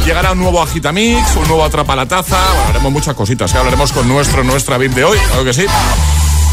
Llegará 0.06 0.34
un 0.34 0.40
nuevo 0.40 0.62
Agitamix, 0.62 1.38
un 1.38 1.48
nuevo 1.48 1.64
Atrapa 1.64 1.96
la 1.96 2.06
Taza. 2.06 2.38
Haremos 2.68 2.92
muchas 2.92 3.16
cositas. 3.16 3.54
¿eh? 3.54 3.58
Hablaremos 3.58 3.94
con 3.94 4.10
nuestro, 4.10 4.44
nuestra 4.44 4.78
VIP 4.78 4.92
de 4.92 5.06
hoy. 5.06 5.18
Claro 5.18 5.46
que 5.46 5.54
sí. 5.54 5.66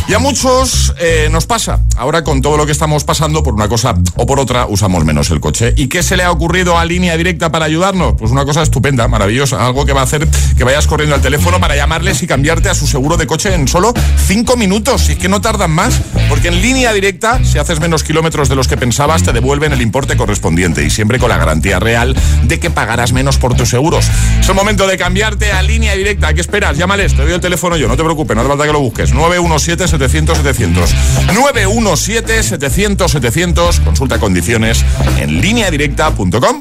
Y 0.08 0.14
a 0.14 0.18
muchos 0.18 0.92
eh, 0.98 1.28
nos 1.30 1.46
pasa. 1.46 1.80
Ahora 1.96 2.24
con 2.24 2.42
todo 2.42 2.56
lo 2.56 2.66
que 2.66 2.72
estamos 2.72 3.04
pasando, 3.04 3.42
por 3.42 3.54
una 3.54 3.68
cosa 3.68 3.94
o 4.16 4.26
por 4.26 4.40
otra, 4.40 4.66
usamos 4.66 5.04
menos 5.04 5.30
el 5.30 5.40
coche. 5.40 5.72
¿Y 5.76 5.86
qué 5.86 6.02
se 6.02 6.16
le 6.16 6.24
ha 6.24 6.32
ocurrido 6.32 6.76
a 6.76 6.84
línea 6.84 7.16
directa 7.16 7.52
para 7.52 7.66
ayudarnos? 7.66 8.14
Pues 8.18 8.30
una 8.30 8.44
cosa 8.44 8.62
estupenda, 8.62 9.06
maravillosa. 9.06 9.64
Algo 9.64 9.86
que 9.86 9.92
va 9.92 10.00
a 10.00 10.04
hacer 10.04 10.28
que 10.56 10.64
vayas 10.64 10.86
corriendo 10.86 11.14
al 11.14 11.22
teléfono 11.22 11.60
para 11.60 11.76
llamarles 11.76 12.22
y 12.22 12.26
cambiarte 12.26 12.68
a 12.68 12.74
su 12.74 12.86
seguro 12.86 13.16
de 13.16 13.26
coche 13.26 13.54
en 13.54 13.68
solo 13.68 13.94
cinco 14.26 14.56
minutos. 14.56 15.08
Y 15.08 15.12
es 15.12 15.18
que 15.18 15.28
no 15.28 15.40
tardan 15.40 15.70
más. 15.70 16.00
Porque 16.28 16.48
en 16.48 16.60
línea 16.60 16.92
directa, 16.92 17.42
si 17.44 17.58
haces 17.58 17.78
menos 17.78 18.02
kilómetros 18.02 18.48
de 18.48 18.56
los 18.56 18.66
que 18.66 18.76
pensabas, 18.76 19.22
te 19.22 19.32
devuelven 19.32 19.72
el 19.72 19.82
importe 19.82 20.16
correspondiente. 20.16 20.84
Y 20.84 20.90
siempre 20.90 21.18
con 21.20 21.28
la 21.28 21.38
garantía 21.38 21.78
real 21.78 22.16
de 22.44 22.58
que 22.58 22.70
pagarás 22.70 23.12
menos 23.12 23.38
por 23.38 23.54
tus 23.54 23.70
seguros. 23.70 24.06
Es 24.40 24.48
el 24.48 24.54
momento 24.54 24.86
de 24.86 24.98
cambiarte 24.98 25.52
a 25.52 25.62
línea 25.62 25.94
directa. 25.94 26.34
¿Qué 26.34 26.40
esperas? 26.40 26.76
Llámales, 26.76 27.14
te 27.14 27.22
doy 27.22 27.32
el 27.32 27.40
teléfono 27.40 27.76
yo. 27.76 27.86
No 27.86 27.96
te 27.96 28.02
preocupes, 28.02 28.34
no 28.34 28.40
hace 28.40 28.48
falta 28.48 28.66
que 28.66 28.72
lo 28.72 28.80
busques. 28.80 29.12
917 29.12 29.91
700 29.92 30.38
700. 30.38 30.94
917 31.34 32.42
700 32.42 33.10
700. 33.10 33.80
Consulta 33.80 34.18
condiciones 34.18 34.84
en 35.18 35.40
lineadirecta.com. 35.40 36.60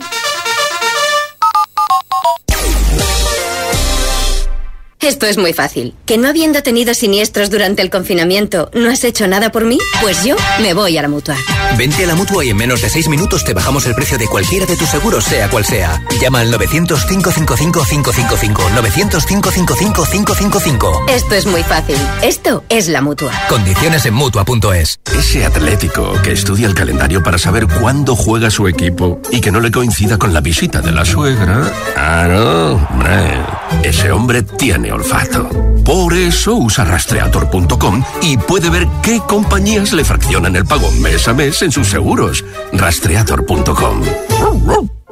Esto 5.01 5.25
es 5.25 5.37
muy 5.39 5.51
fácil. 5.51 5.95
¿Que 6.05 6.19
no 6.19 6.27
habiendo 6.27 6.61
tenido 6.61 6.93
siniestros 6.93 7.49
durante 7.49 7.81
el 7.81 7.89
confinamiento, 7.89 8.69
no 8.75 8.91
has 8.91 9.03
hecho 9.03 9.27
nada 9.27 9.51
por 9.51 9.65
mí? 9.65 9.79
Pues 9.99 10.23
yo 10.23 10.35
me 10.61 10.75
voy 10.75 10.95
a 10.95 11.01
la 11.01 11.07
mutua. 11.07 11.35
Vente 11.75 12.03
a 12.03 12.07
la 12.07 12.13
mutua 12.13 12.45
y 12.45 12.51
en 12.51 12.57
menos 12.57 12.83
de 12.83 12.89
seis 12.89 13.07
minutos 13.07 13.43
te 13.43 13.55
bajamos 13.55 13.87
el 13.87 13.95
precio 13.95 14.19
de 14.19 14.27
cualquiera 14.27 14.67
de 14.67 14.77
tus 14.77 14.89
seguros, 14.89 15.23
sea 15.23 15.49
cual 15.49 15.65
sea. 15.65 16.03
Llama 16.21 16.41
al 16.41 16.53
900-555-555. 16.53 18.53
900-555-555. 18.75 21.09
Esto 21.09 21.33
es 21.33 21.47
muy 21.47 21.63
fácil. 21.63 21.97
Esto 22.21 22.63
es 22.69 22.87
la 22.87 23.01
mutua. 23.01 23.31
Condiciones 23.49 24.05
en 24.05 24.13
mutua.es. 24.13 24.99
Ese 25.17 25.45
atlético 25.45 26.13
que 26.21 26.33
estudia 26.33 26.67
el 26.67 26.75
calendario 26.75 27.23
para 27.23 27.39
saber 27.39 27.65
cuándo 27.65 28.15
juega 28.15 28.51
su 28.51 28.67
equipo 28.67 29.19
y 29.31 29.41
que 29.41 29.51
no 29.51 29.61
le 29.61 29.71
coincida 29.71 30.19
con 30.19 30.31
la 30.31 30.41
visita 30.41 30.79
de 30.81 30.91
la 30.91 31.05
suegra. 31.05 31.73
Ah, 31.97 32.27
no, 32.29 32.73
hombre. 32.87 33.39
Ese 33.83 34.11
hombre 34.11 34.43
tiene 34.43 34.90
olfato. 34.93 35.49
Por 35.83 36.13
eso 36.13 36.55
usa 36.55 36.85
rastreator.com 36.85 38.03
y 38.21 38.37
puede 38.37 38.69
ver 38.69 38.87
qué 39.01 39.19
compañías 39.19 39.93
le 39.93 40.05
fraccionan 40.05 40.55
el 40.55 40.65
pago 40.65 40.91
mes 41.01 41.27
a 41.27 41.33
mes 41.33 41.61
en 41.61 41.71
sus 41.71 41.87
seguros. 41.87 42.43
Rastreator.com. 42.73 44.01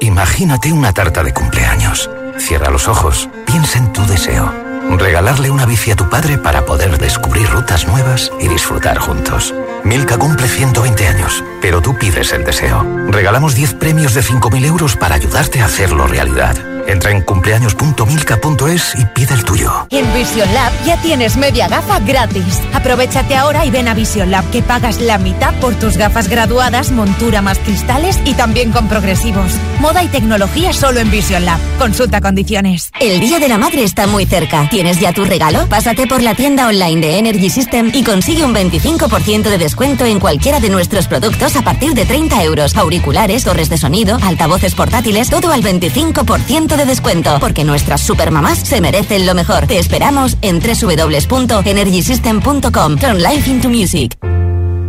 Imagínate 0.00 0.72
una 0.72 0.92
tarta 0.92 1.22
de 1.22 1.34
cumpleaños. 1.34 2.08
Cierra 2.38 2.70
los 2.70 2.88
ojos, 2.88 3.28
piensa 3.46 3.78
en 3.78 3.92
tu 3.92 4.04
deseo. 4.06 4.52
Regalarle 4.96 5.50
una 5.50 5.66
bici 5.66 5.90
a 5.90 5.96
tu 5.96 6.08
padre 6.08 6.38
para 6.38 6.64
poder 6.64 6.98
descubrir 6.98 7.48
rutas 7.48 7.86
nuevas 7.86 8.32
y 8.40 8.48
disfrutar 8.48 8.98
juntos. 8.98 9.54
Milka 9.84 10.18
cumple 10.18 10.48
120 10.48 11.06
años, 11.06 11.44
pero 11.60 11.80
tú 11.80 11.96
pides 11.96 12.32
el 12.32 12.44
deseo. 12.44 12.84
Regalamos 13.08 13.54
10 13.54 13.74
premios 13.74 14.14
de 14.14 14.22
5.000 14.22 14.64
euros 14.64 14.96
para 14.96 15.14
ayudarte 15.14 15.60
a 15.60 15.66
hacerlo 15.66 16.06
realidad. 16.06 16.56
Entra 16.90 17.12
en 17.12 17.22
cumpleaños.milka.es 17.22 18.94
y 18.98 19.04
pide 19.14 19.34
el 19.34 19.44
tuyo. 19.44 19.86
En 19.90 20.12
Vision 20.12 20.52
Lab 20.52 20.72
ya 20.84 21.00
tienes 21.00 21.36
media 21.36 21.68
gafa 21.68 22.00
gratis. 22.00 22.60
Aprovechate 22.72 23.36
ahora 23.36 23.64
y 23.64 23.70
ven 23.70 23.86
a 23.86 23.94
Vision 23.94 24.32
Lab 24.32 24.50
que 24.50 24.60
pagas 24.60 25.00
la 25.00 25.16
mitad 25.18 25.54
por 25.60 25.76
tus 25.76 25.96
gafas 25.96 26.28
graduadas, 26.28 26.90
montura 26.90 27.42
más 27.42 27.60
cristales 27.60 28.18
y 28.24 28.34
también 28.34 28.72
con 28.72 28.88
progresivos. 28.88 29.52
Moda 29.78 30.02
y 30.02 30.08
tecnología 30.08 30.72
solo 30.72 30.98
en 30.98 31.12
Vision 31.12 31.44
Lab. 31.44 31.60
Consulta 31.78 32.20
condiciones. 32.20 32.90
El 32.98 33.20
Día 33.20 33.38
de 33.38 33.46
la 33.46 33.56
Madre 33.56 33.84
está 33.84 34.08
muy 34.08 34.26
cerca. 34.26 34.68
¿Tienes 34.68 34.98
ya 34.98 35.12
tu 35.12 35.24
regalo? 35.24 35.68
Pásate 35.68 36.08
por 36.08 36.22
la 36.22 36.34
tienda 36.34 36.66
online 36.66 37.00
de 37.00 37.18
Energy 37.18 37.50
System 37.50 37.92
y 37.94 38.02
consigue 38.02 38.44
un 38.44 38.52
25% 38.52 39.42
de 39.42 39.58
descuento 39.58 40.06
en 40.06 40.18
cualquiera 40.18 40.58
de 40.58 40.70
nuestros 40.70 41.06
productos 41.06 41.54
a 41.54 41.62
partir 41.62 41.94
de 41.94 42.04
30 42.04 42.42
euros. 42.42 42.76
Auriculares, 42.76 43.44
torres 43.44 43.70
de 43.70 43.78
sonido, 43.78 44.18
altavoces 44.22 44.74
portátiles, 44.74 45.30
todo 45.30 45.52
al 45.52 45.62
25% 45.62 46.79
de 46.79 46.79
de 46.80 46.86
descuento, 46.86 47.36
porque 47.40 47.64
nuestras 47.64 48.00
supermamás 48.00 48.58
se 48.58 48.80
merecen 48.80 49.26
lo 49.26 49.34
mejor. 49.34 49.66
Te 49.66 49.78
esperamos 49.78 50.38
en 50.40 50.60
www.energysystem.com. 50.60 52.96
Turn 52.96 53.22
life 53.22 53.50
into 53.50 53.68
music. 53.68 54.16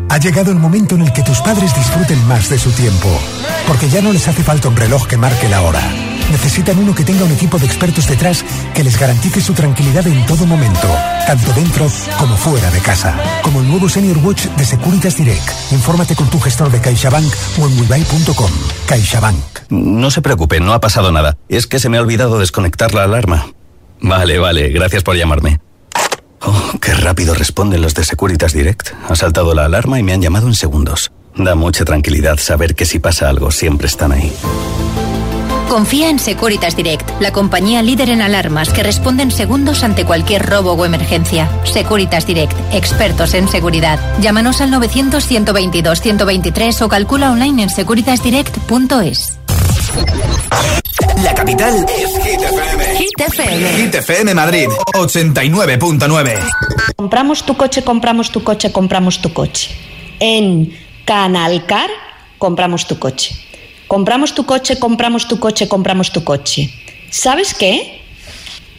Ha 0.10 0.18
llegado 0.18 0.52
el 0.52 0.58
momento 0.58 0.96
en 0.96 1.02
el 1.02 1.12
que 1.12 1.24
tus 1.24 1.42
padres 1.42 1.76
disfruten 1.76 2.26
más 2.28 2.50
de 2.50 2.58
su 2.60 2.72
tiempo, 2.72 3.10
porque 3.68 3.90
ya 3.90 4.02
no 4.02 4.14
les 4.14 4.28
hace 4.28 4.44
falta 4.44 4.70
un 4.70 4.76
reloj 4.76 5.08
que 5.08 5.18
marque 5.18 5.50
la 5.50 5.62
hora. 5.62 5.82
Necesitan 6.32 6.80
uno 6.80 6.96
que 6.96 7.04
tenga 7.04 7.26
un 7.26 7.32
equipo 7.32 7.60
de 7.60 7.65
expertos 7.65 8.08
detrás 8.08 8.46
que 8.74 8.84
les 8.84 8.98
garantice 8.98 9.41
su 9.41 9.54
tranquilidad 9.54 10.08
en 10.08 10.26
todo 10.26 10.46
momento, 10.46 10.88
tanto 11.28 11.52
dentro 11.54 11.88
como 12.17 12.38
fuera 12.38 12.72
de 12.72 12.80
casa. 12.80 13.20
Como 13.44 13.60
el 13.60 13.67
nuevo 13.67 13.89
Senior 13.89 14.17
Watch 14.20 14.46
de 14.46 14.65
Securitas 14.65 15.17
Direct. 15.17 15.50
Infórmate 15.72 16.15
con 16.15 16.30
tu 16.30 16.39
gestor 16.39 16.72
de 16.72 16.80
CaixaBank 16.80 17.32
o 17.60 17.67
en 17.67 17.80
WeBuy.com. 17.80 18.50
CaixaBank. 18.88 19.41
No 19.70 20.10
se 20.10 20.22
preocupe, 20.22 20.60
no 20.62 20.74
ha 20.74 20.80
pasado 20.80 21.12
nada. 21.12 21.38
Es 21.50 21.67
que 21.67 21.80
se 21.80 21.89
me 21.89 21.98
ha 21.98 22.02
olvidado 22.02 22.39
desconectar 22.39 22.94
la 22.94 23.04
alarma. 23.04 23.48
Vale, 24.00 24.39
vale, 24.39 24.70
gracias 24.70 25.04
por 25.04 25.15
llamarme. 25.17 25.60
Oh, 26.41 26.72
qué 26.82 26.94
rápido 26.94 27.36
responden 27.36 27.82
los 27.82 27.94
de 27.94 28.04
Securitas 28.04 28.54
Direct. 28.54 28.89
Ha 29.10 29.15
saltado 29.15 29.54
la 29.54 29.65
alarma 29.65 30.00
y 30.00 30.04
me 30.04 30.13
han 30.13 30.22
llamado 30.22 30.48
en 30.48 30.56
segundos. 30.56 31.12
Da 31.36 31.56
mucha 31.56 31.86
tranquilidad 31.86 32.38
saber 32.38 32.74
que 32.74 32.86
si 32.86 33.00
pasa 33.00 33.30
algo 33.30 33.52
siempre 33.52 33.88
están 33.88 34.12
ahí. 34.12 34.34
Confía 35.72 36.10
en 36.10 36.20
Securitas 36.20 36.76
Direct, 36.76 37.10
la 37.22 37.32
compañía 37.32 37.82
líder 37.82 38.10
en 38.10 38.22
alarmas 38.22 38.74
que 38.74 38.84
responde 38.84 39.24
en 39.24 39.32
segundos 39.32 39.86
ante 39.86 40.04
cualquier 40.04 40.46
robo 40.46 40.74
o 40.74 40.84
emergencia. 40.84 41.50
Securitas 41.64 42.28
Direct, 42.28 42.52
expertos 42.74 43.34
en 43.36 43.48
seguridad. 43.48 43.98
Llámanos 44.20 44.60
al 44.60 44.70
900-122-123 44.74 46.82
o 46.82 46.90
calcula 46.90 47.32
online 47.32 47.64
en 47.64 47.70
securitasdirect.es. 47.70 49.40
La 51.24 51.34
capital 51.34 51.86
es 51.98 52.22
Hit 52.22 52.42
FM. 52.42 52.98
Hit 52.98 53.22
FM. 53.22 53.74
Hit 53.78 53.96
FM 53.96 54.36
Madrid, 54.36 54.68
89.9. 54.94 56.38
Compramos 56.98 57.46
tu 57.46 57.56
coche, 57.56 57.86
compramos 57.86 58.30
tu 58.30 58.44
coche, 58.44 58.74
compramos 58.74 59.22
tu 59.22 59.32
coche. 59.32 59.72
En 60.20 60.78
Canalcar 61.06 61.90
compramos 62.38 62.88
tu 62.88 63.00
coche. 63.00 63.51
Compramos 63.92 64.34
tu 64.34 64.46
coche, 64.46 64.80
compramos 64.80 65.28
tu 65.28 65.38
coche, 65.38 65.68
compramos 65.68 66.14
tu 66.14 66.24
coche. 66.24 66.70
¿Sabes 67.10 67.54
qué? 67.54 68.02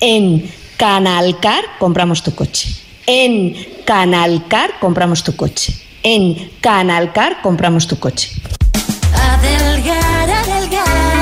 En 0.00 0.50
Canalcar 0.78 1.62
compramos 1.78 2.22
tu 2.22 2.34
coche. 2.34 2.70
En 3.06 3.54
Canalcar 3.84 4.80
compramos 4.80 5.22
tu 5.22 5.36
coche. 5.36 5.74
En 6.02 6.50
Canalcar 6.62 7.42
compramos 7.42 7.86
tu 7.86 7.98
coche. 7.98 8.30
Adelgar, 9.14 10.30
adelgar. 10.30 10.71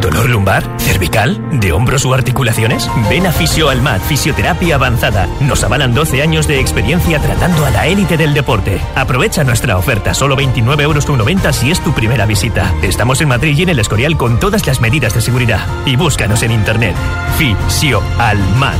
¿Dolor 0.00 0.28
lumbar? 0.28 0.64
¿Cervical? 0.78 1.60
¿De 1.60 1.72
hombros 1.72 2.04
u 2.04 2.12
articulaciones? 2.12 2.90
Ven 3.08 3.26
a 3.26 3.32
Fisio 3.32 3.68
Almat, 3.68 4.00
Fisioterapia 4.02 4.74
Avanzada. 4.74 5.28
Nos 5.40 5.62
avalan 5.62 5.94
12 5.94 6.20
años 6.20 6.48
de 6.48 6.60
experiencia 6.60 7.20
tratando 7.20 7.64
a 7.64 7.70
la 7.70 7.86
élite 7.86 8.16
del 8.16 8.34
deporte. 8.34 8.80
Aprovecha 8.94 9.44
nuestra 9.44 9.76
oferta, 9.76 10.14
solo 10.14 10.36
29,90 10.36 10.82
euros 10.82 11.56
si 11.56 11.70
es 11.70 11.80
tu 11.80 11.92
primera 11.92 12.26
visita. 12.26 12.72
Estamos 12.82 13.20
en 13.20 13.28
Madrid 13.28 13.56
y 13.56 13.62
en 13.62 13.68
el 13.68 13.78
Escorial 13.78 14.16
con 14.16 14.40
todas 14.40 14.66
las 14.66 14.80
medidas 14.80 15.14
de 15.14 15.20
seguridad. 15.20 15.60
Y 15.86 15.96
búscanos 15.96 16.42
en 16.42 16.52
internet. 16.52 16.96
Fisio 17.36 18.02
Almat. 18.18 18.78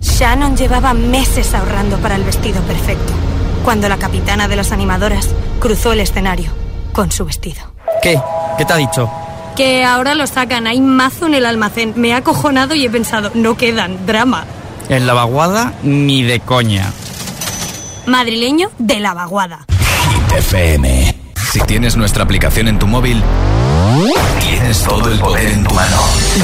Shannon 0.00 0.56
llevaba 0.56 0.94
meses 0.94 1.54
ahorrando 1.54 1.98
para 1.98 2.16
el 2.16 2.24
vestido 2.24 2.62
perfecto, 2.62 3.12
cuando 3.64 3.88
la 3.88 3.98
capitana 3.98 4.48
de 4.48 4.56
las 4.56 4.72
animadoras 4.72 5.28
cruzó 5.60 5.92
el 5.92 6.00
escenario 6.00 6.50
con 6.92 7.10
su 7.10 7.24
vestido. 7.24 7.62
¿Qué? 8.02 8.20
¿Qué 8.56 8.64
te 8.64 8.72
ha 8.72 8.76
dicho? 8.76 9.10
Que 9.56 9.84
ahora 9.84 10.14
lo 10.14 10.26
sacan, 10.26 10.66
hay 10.66 10.80
mazo 10.80 11.26
en 11.26 11.34
el 11.34 11.46
almacén. 11.46 11.92
Me 11.96 12.12
ha 12.12 12.18
acojonado 12.18 12.74
y 12.74 12.84
he 12.84 12.90
pensado, 12.90 13.30
no 13.34 13.56
quedan, 13.56 14.04
drama. 14.06 14.44
En 14.88 15.06
la 15.06 15.14
vaguada, 15.14 15.74
ni 15.82 16.22
de 16.22 16.40
coña. 16.40 16.92
Madrileño 18.06 18.70
de 18.78 19.00
la 19.00 19.14
vaguada. 19.14 19.64
FM. 20.36 21.14
Si 21.52 21.60
tienes 21.60 21.96
nuestra 21.96 22.24
aplicación 22.24 22.66
en 22.66 22.80
tu 22.80 22.88
móvil, 22.88 23.22
tienes 24.40 24.82
todo 24.82 25.08
el 25.08 25.18
poder 25.20 25.46
en 25.46 25.62
tu 25.62 25.72
mano. 25.72 25.96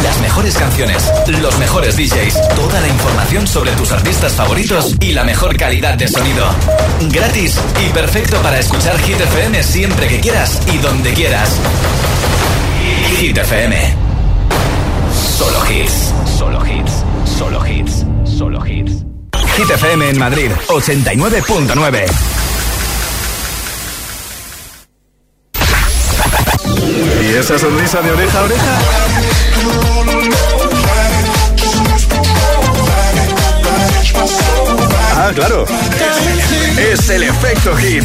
Las 0.05 0.21
mejores 0.21 0.57
canciones, 0.57 1.11
los 1.41 1.59
mejores 1.59 1.97
DJs, 1.97 2.55
toda 2.55 2.81
la 2.81 2.89
información 2.89 3.47
sobre 3.47 3.73
tus 3.73 3.91
artistas 3.91 4.33
favoritos 4.35 4.95
y 5.01 5.13
la 5.13 5.25
mejor 5.25 5.57
calidad 5.57 5.95
de 5.95 6.07
sonido. 6.07 6.47
Gratis 7.11 7.59
y 7.85 7.93
perfecto 7.93 8.41
para 8.41 8.61
escuchar 8.61 8.99
Hit 9.01 9.21
FM 9.21 9.63
siempre 9.65 10.07
que 10.07 10.21
quieras 10.21 10.61
y 10.73 10.79
donde 10.79 11.13
quieras. 11.13 11.59
Hit 13.19 13.37
FM. 13.37 13.77
Solo 15.13 15.61
hits. 15.67 16.13
Solo 16.39 16.61
hits. 16.65 17.05
Solo 17.39 17.61
hits. 17.67 18.05
Solo 18.25 18.67
hits. 18.67 19.05
Hit 19.57 19.71
FM 19.71 20.11
en 20.11 20.19
Madrid, 20.19 20.51
89.9. 20.69 22.07
¿Y 27.23 27.35
esa 27.35 27.59
sonrisa 27.59 28.01
de 28.01 28.11
oreja 28.11 28.39
a 28.39 28.43
oreja? 28.45 28.79
Ah, 35.17 35.31
claro. 35.35 35.65
Es 36.79 37.11
el 37.11 37.23
efecto 37.25 37.77
hit. 37.77 38.05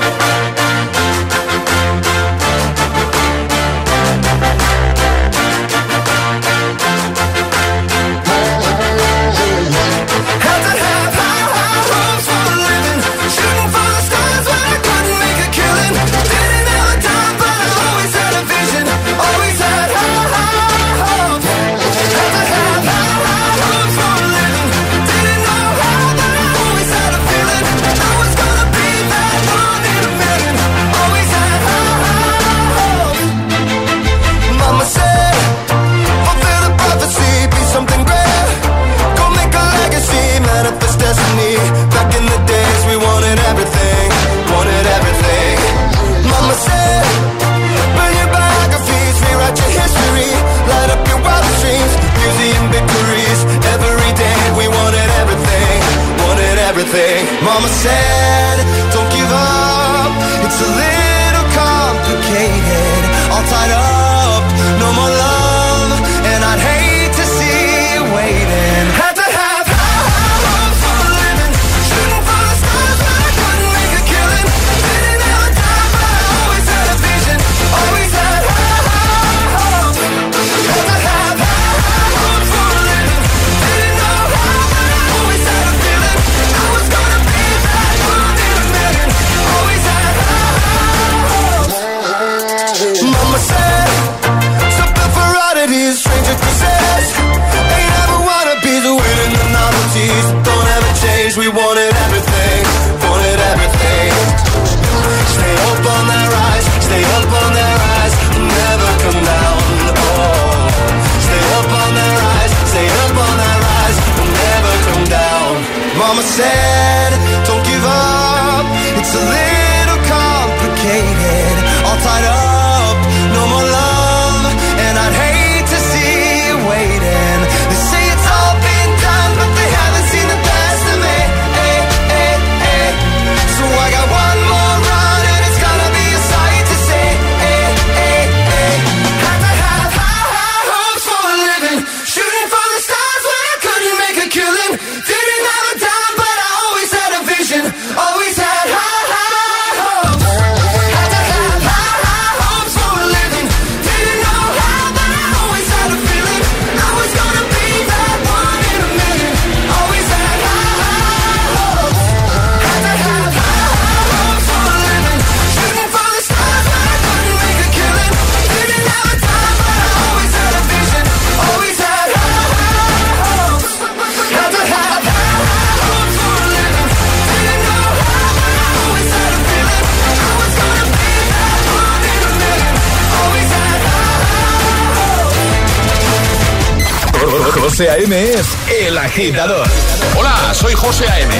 José 187.81 187.89
A.M. 187.89 188.23
es 188.23 188.47
El 188.79 188.95
Agitador. 188.95 189.67
Hola, 190.15 190.53
soy 190.53 190.73
José 190.73 191.03
A.M. 191.09 191.33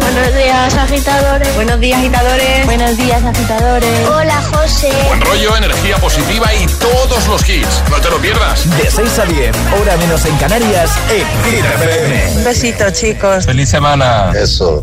Buenos 0.00 0.34
días, 0.34 0.74
agitadores. 0.74 1.54
Buenos 1.54 1.80
días, 1.80 1.98
agitadores. 1.98 2.66
Buenos 2.66 2.96
días, 2.98 3.24
agitadores. 3.24 4.06
Hola, 4.06 4.42
José. 4.52 4.92
Buen 5.06 5.22
rollo, 5.22 5.56
energía 5.56 5.96
positiva 5.96 6.52
y 6.52 6.66
todos 6.66 7.26
los 7.26 7.48
hits. 7.48 7.82
No 7.88 7.96
te 8.02 8.10
lo 8.10 8.18
pierdas. 8.18 8.68
De 8.76 8.90
6 8.90 9.18
a 9.20 9.24
10, 9.24 9.56
hora 9.80 9.96
menos 9.96 10.26
en 10.26 10.36
Canarias, 10.36 10.90
en 11.08 11.52
Hit 11.52 11.64
FM. 11.64 12.32
Un 12.36 12.44
besito, 12.44 12.90
chicos. 12.90 13.46
Feliz 13.46 13.70
semana. 13.70 14.32
Eso. 14.34 14.82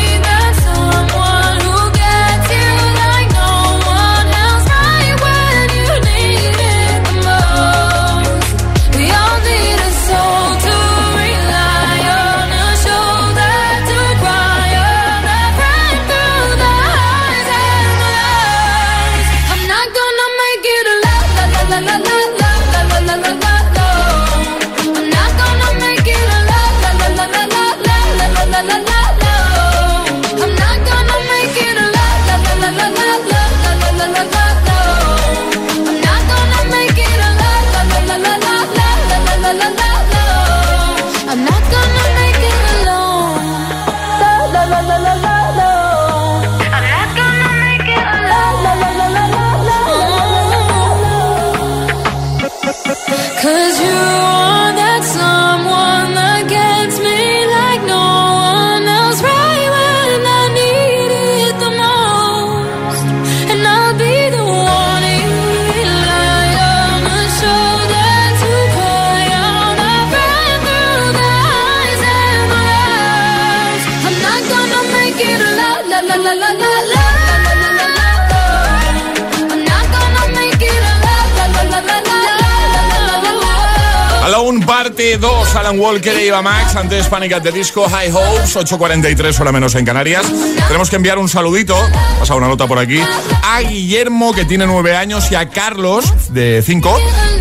2, 86.01 86.09
Alan 86.09 86.11
Walker 86.11 86.17
e 86.17 86.27
Eva 86.27 86.41
Max, 86.41 86.75
antes 86.75 87.07
Panic 87.07 87.33
at 87.33 87.43
the 87.43 87.51
Disco, 87.51 87.87
High 87.87 88.11
Hopes, 88.11 88.55
8.43 88.55 89.39
hora 89.39 89.51
menos 89.51 89.75
en 89.75 89.85
Canarias. 89.85 90.25
Tenemos 90.67 90.89
que 90.89 90.95
enviar 90.95 91.19
un 91.19 91.29
saludito, 91.29 91.75
pasa 92.19 92.33
una 92.35 92.47
nota 92.47 92.67
por 92.67 92.79
aquí, 92.79 92.99
a 93.43 93.61
Guillermo, 93.61 94.33
que 94.33 94.45
tiene 94.45 94.65
9 94.65 94.95
años, 94.95 95.31
y 95.31 95.35
a 95.35 95.49
Carlos, 95.49 96.05
de 96.33 96.63
5, 96.65 96.97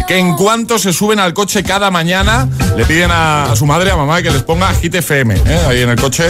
que 0.07 0.19
en 0.19 0.37
cuanto 0.37 0.79
se 0.79 0.93
suben 0.93 1.21
al 1.21 1.33
coche 1.33 1.63
cada 1.63 1.91
mañana, 1.91 2.49
le 2.77 2.85
piden 2.85 3.11
a, 3.11 3.45
a 3.45 3.57
su 3.57 3.65
madre, 3.67 3.91
a 3.91 3.97
mamá, 3.97 4.21
que 4.23 4.31
les 4.31 4.43
ponga 4.43 4.73
Hit 4.75 4.95
FM, 4.95 5.35
¿eh? 5.35 5.61
ahí 5.69 5.83
en 5.83 5.89
el 5.89 6.01
coche, 6.01 6.25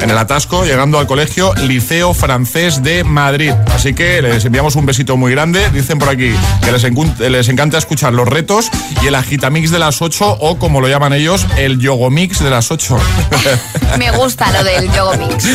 en 0.00 0.10
el 0.10 0.18
atasco, 0.18 0.64
llegando 0.64 0.98
al 0.98 1.06
colegio 1.06 1.54
Liceo 1.54 2.14
Francés 2.14 2.82
de 2.82 3.04
Madrid. 3.04 3.52
Así 3.74 3.94
que 3.94 4.20
les 4.22 4.44
enviamos 4.44 4.76
un 4.76 4.86
besito 4.86 5.16
muy 5.16 5.32
grande. 5.32 5.70
Dicen 5.70 5.98
por 5.98 6.08
aquí 6.08 6.34
que 6.62 6.72
les, 6.72 6.84
les 7.30 7.48
encanta 7.48 7.78
escuchar 7.78 8.12
los 8.12 8.28
retos 8.28 8.70
y 9.02 9.06
el 9.06 9.14
agitamix 9.14 9.70
de 9.70 9.78
las 9.78 10.02
8 10.02 10.38
o 10.40 10.58
como 10.58 10.80
lo 10.80 10.88
llaman 10.88 11.12
ellos, 11.12 11.46
el 11.56 11.78
yogomix 11.78 12.42
de 12.42 12.50
las 12.50 12.70
8. 12.70 12.96
Me 13.98 14.10
gusta 14.10 14.50
lo 14.52 14.64
del 14.64 14.90
yogo 14.92 15.14
mix. 15.16 15.46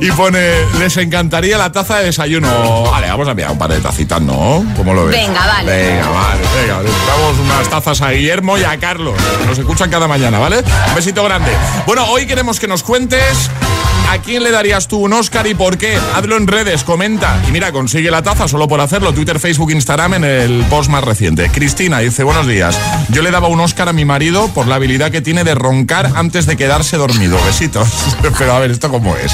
y 0.00 0.10
pone, 0.12 0.40
les 0.78 0.96
encantaría 0.96 1.58
la 1.58 1.70
taza 1.72 1.98
de 1.98 2.06
desayuno. 2.06 2.82
Vale, 2.84 3.08
vamos 3.08 3.28
a 3.28 3.30
enviar 3.32 3.50
un 3.50 3.58
par 3.58 3.70
de 3.70 3.80
tacitas, 3.80 4.20
¿no? 4.20 4.64
¿Cómo 4.76 4.94
lo 4.94 5.06
ves? 5.06 5.16
Venga, 5.16 5.46
vale. 5.46 5.70
Venga, 5.70 6.08
vale, 6.08 6.40
venga. 6.60 6.82
Le 6.82 6.90
damos 6.90 7.38
unas 7.38 7.68
tazas 7.68 8.00
a 8.02 8.10
Guillermo 8.10 8.56
y 8.58 8.64
a 8.64 8.78
Carlos. 8.78 9.14
que 9.40 9.46
Nos 9.46 9.58
escuchan 9.58 9.90
cada 9.90 10.08
mañana, 10.08 10.38
¿vale? 10.38 10.58
Un 10.88 10.94
besito 10.94 11.22
grande. 11.24 11.52
Bueno, 11.86 12.06
hoy 12.06 12.26
queremos 12.26 12.58
que 12.58 12.68
nos 12.68 12.82
cuentes 12.82 13.50
¿A 14.12 14.18
quién 14.18 14.42
le 14.42 14.50
darías 14.50 14.88
tú 14.88 14.98
un 14.98 15.14
Oscar 15.14 15.46
y 15.46 15.54
por 15.54 15.78
qué? 15.78 15.98
Hazlo 16.14 16.36
en 16.36 16.46
redes, 16.46 16.84
comenta. 16.84 17.42
Y 17.48 17.50
mira, 17.50 17.72
consigue 17.72 18.10
la 18.10 18.20
taza 18.20 18.46
solo 18.46 18.68
por 18.68 18.78
hacerlo. 18.78 19.14
Twitter, 19.14 19.40
Facebook, 19.40 19.70
Instagram 19.70 20.12
en 20.12 20.24
el 20.24 20.64
post 20.68 20.90
más 20.90 21.02
reciente. 21.02 21.48
Cristina 21.48 22.00
dice, 22.00 22.22
buenos 22.22 22.46
días. 22.46 22.78
Yo 23.08 23.22
le 23.22 23.30
daba 23.30 23.48
un 23.48 23.58
Oscar 23.60 23.88
a 23.88 23.94
mi 23.94 24.04
marido 24.04 24.48
por 24.48 24.66
la 24.66 24.74
habilidad 24.74 25.10
que 25.10 25.22
tiene 25.22 25.44
de 25.44 25.54
roncar 25.54 26.12
antes 26.14 26.44
de 26.44 26.58
quedarse 26.58 26.98
dormido. 26.98 27.38
Besitos. 27.46 27.88
Pero 28.38 28.52
a 28.52 28.58
ver, 28.58 28.72
¿esto 28.72 28.90
cómo 28.90 29.16
es? 29.16 29.32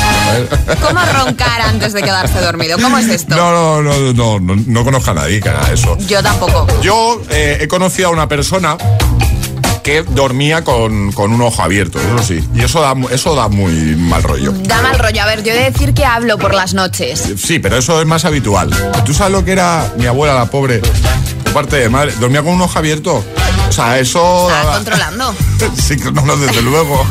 ¿Cómo 0.81 1.01
roncar 1.25 1.61
antes 1.63 1.93
de 1.93 2.01
quedarse 2.01 2.41
dormido? 2.41 2.79
¿Cómo 2.79 2.99
es 2.99 3.09
esto? 3.09 3.35
No, 3.35 3.83
no, 3.83 3.83
no, 3.83 4.13
no, 4.13 4.39
no, 4.39 4.63
no 4.65 4.85
conozco 4.85 5.11
a 5.11 5.15
nadie 5.15 5.41
que 5.41 5.49
haga 5.49 5.73
eso. 5.73 5.99
Yo 6.07 6.23
tampoco. 6.23 6.69
Yo 6.83 7.21
eh, 7.31 7.59
he 7.63 7.67
conocido 7.67 8.11
a 8.11 8.13
una 8.13 8.29
persona 8.29 8.77
que 9.83 10.03
dormía 10.03 10.65
con, 10.65 11.13
con, 11.13 11.33
un 11.33 11.43
ojo 11.43 11.63
abierto, 11.63 11.99
eso 12.01 12.23
sí. 12.23 12.45
Y 12.55 12.63
eso 12.63 12.81
da, 12.81 12.95
eso 13.11 13.35
da 13.35 13.49
muy 13.49 13.73
mal 13.97 14.23
rollo. 14.23 14.53
Da 14.53 14.83
mal 14.83 14.99
rollo. 14.99 15.23
A 15.23 15.27
ver, 15.27 15.43
yo 15.43 15.53
he 15.53 15.57
de 15.57 15.71
decir 15.71 15.95
que 15.95 16.05
hablo 16.05 16.39
por 16.39 16.55
las 16.55 16.75
noches. 16.75 17.35
Sí, 17.37 17.59
pero 17.59 17.77
eso 17.79 18.01
es 18.01 18.07
más 18.07 18.25
habitual. 18.25 18.71
¿Tú 19.05 19.15
sabes 19.15 19.33
lo 19.33 19.45
que 19.45 19.53
era 19.53 19.93
mi 19.97 20.07
abuela, 20.07 20.35
la 20.35 20.47
pobre, 20.47 20.81
por 21.49 21.65
parte 21.65 21.77
de 21.77 21.89
madre? 21.89 22.13
Dormía 22.21 22.43
con 22.43 22.55
un 22.55 22.63
ojo 22.63 22.79
abierto. 22.79 23.25
O 23.69 23.73
sea, 23.73 23.99
eso... 23.99 24.49
Estaba 24.49 24.77
controlando. 24.77 25.35
sí, 25.77 25.97
no, 26.13 26.23
no, 26.23 26.37
desde 26.37 26.63
luego. 26.63 27.07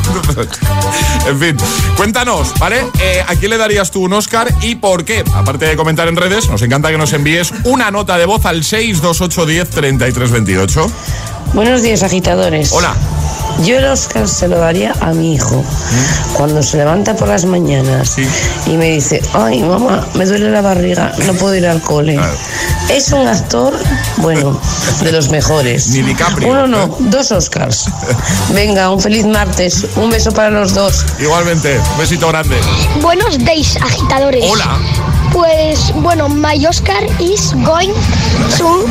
en 1.26 1.40
fin, 1.40 1.56
cuéntanos, 1.96 2.52
¿vale? 2.58 2.86
Eh, 3.00 3.24
¿A 3.26 3.34
quién 3.36 3.50
le 3.50 3.58
darías 3.58 3.90
tú 3.90 4.04
un 4.04 4.12
Oscar 4.12 4.52
y 4.62 4.76
por 4.76 5.04
qué? 5.04 5.24
Aparte 5.34 5.66
de 5.66 5.76
comentar 5.76 6.08
en 6.08 6.16
redes, 6.16 6.48
nos 6.48 6.62
encanta 6.62 6.90
que 6.90 6.98
nos 6.98 7.12
envíes 7.12 7.52
una 7.64 7.90
nota 7.90 8.18
de 8.18 8.26
voz 8.26 8.44
al 8.44 8.64
62810 8.64 9.70
3328. 9.70 10.90
Buenos 11.54 11.82
días, 11.82 12.02
agitadores. 12.02 12.72
Hola. 12.72 12.94
Yo 13.64 13.78
el 13.78 13.86
Oscar 13.86 14.28
se 14.28 14.48
lo 14.48 14.58
daría 14.58 14.94
a 15.00 15.12
mi 15.12 15.34
hijo. 15.34 15.64
Cuando 16.34 16.62
se 16.62 16.76
levanta 16.76 17.14
por 17.14 17.28
las 17.28 17.44
mañanas 17.44 18.16
y 18.66 18.76
me 18.76 18.90
dice, 18.90 19.20
ay 19.32 19.62
mamá, 19.62 20.06
me 20.14 20.26
duele 20.26 20.50
la 20.50 20.60
barriga, 20.60 21.12
no 21.26 21.32
puedo 21.34 21.54
ir 21.54 21.66
al 21.66 21.80
cole. 21.82 22.18
Es 22.88 23.12
un 23.12 23.26
actor, 23.26 23.74
bueno, 24.18 24.58
de 25.02 25.12
los 25.12 25.30
mejores. 25.30 25.88
Ni 25.88 26.02
DiCaprio. 26.02 26.50
Uno 26.50 26.66
no, 26.66 26.96
dos 27.00 27.32
Oscars. 27.32 27.86
Venga, 28.54 28.90
un 28.90 29.00
feliz 29.00 29.26
martes. 29.26 29.86
Un 29.96 30.10
beso 30.10 30.30
para 30.32 30.50
los 30.50 30.74
dos. 30.74 31.04
Igualmente, 31.18 31.78
un 31.92 31.98
besito 31.98 32.28
grande. 32.28 32.56
Buenos 33.02 33.38
días, 33.38 33.76
agitadores. 33.76 34.44
Hola. 34.48 34.78
Pues 35.32 35.92
bueno, 35.96 36.28
my 36.28 36.64
Oscar 36.66 37.04
is 37.20 37.52
going 37.64 37.92
to 38.56 38.86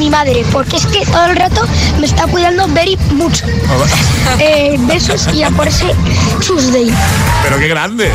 mi 0.00 0.08
madre, 0.08 0.46
porque 0.50 0.78
es 0.78 0.86
que 0.86 1.04
todo 1.04 1.26
el 1.26 1.36
rato 1.36 1.62
me 2.00 2.06
está 2.06 2.26
cuidando 2.26 2.66
very 2.68 2.96
mucho. 3.12 3.44
eh, 4.40 4.76
besos 4.80 5.28
y 5.34 5.42
a 5.42 5.50
por 5.50 5.68
ese 5.68 5.84
Tuesday. 6.44 6.90
Pero 7.42 7.58
qué 7.58 7.68
grande. 7.68 8.10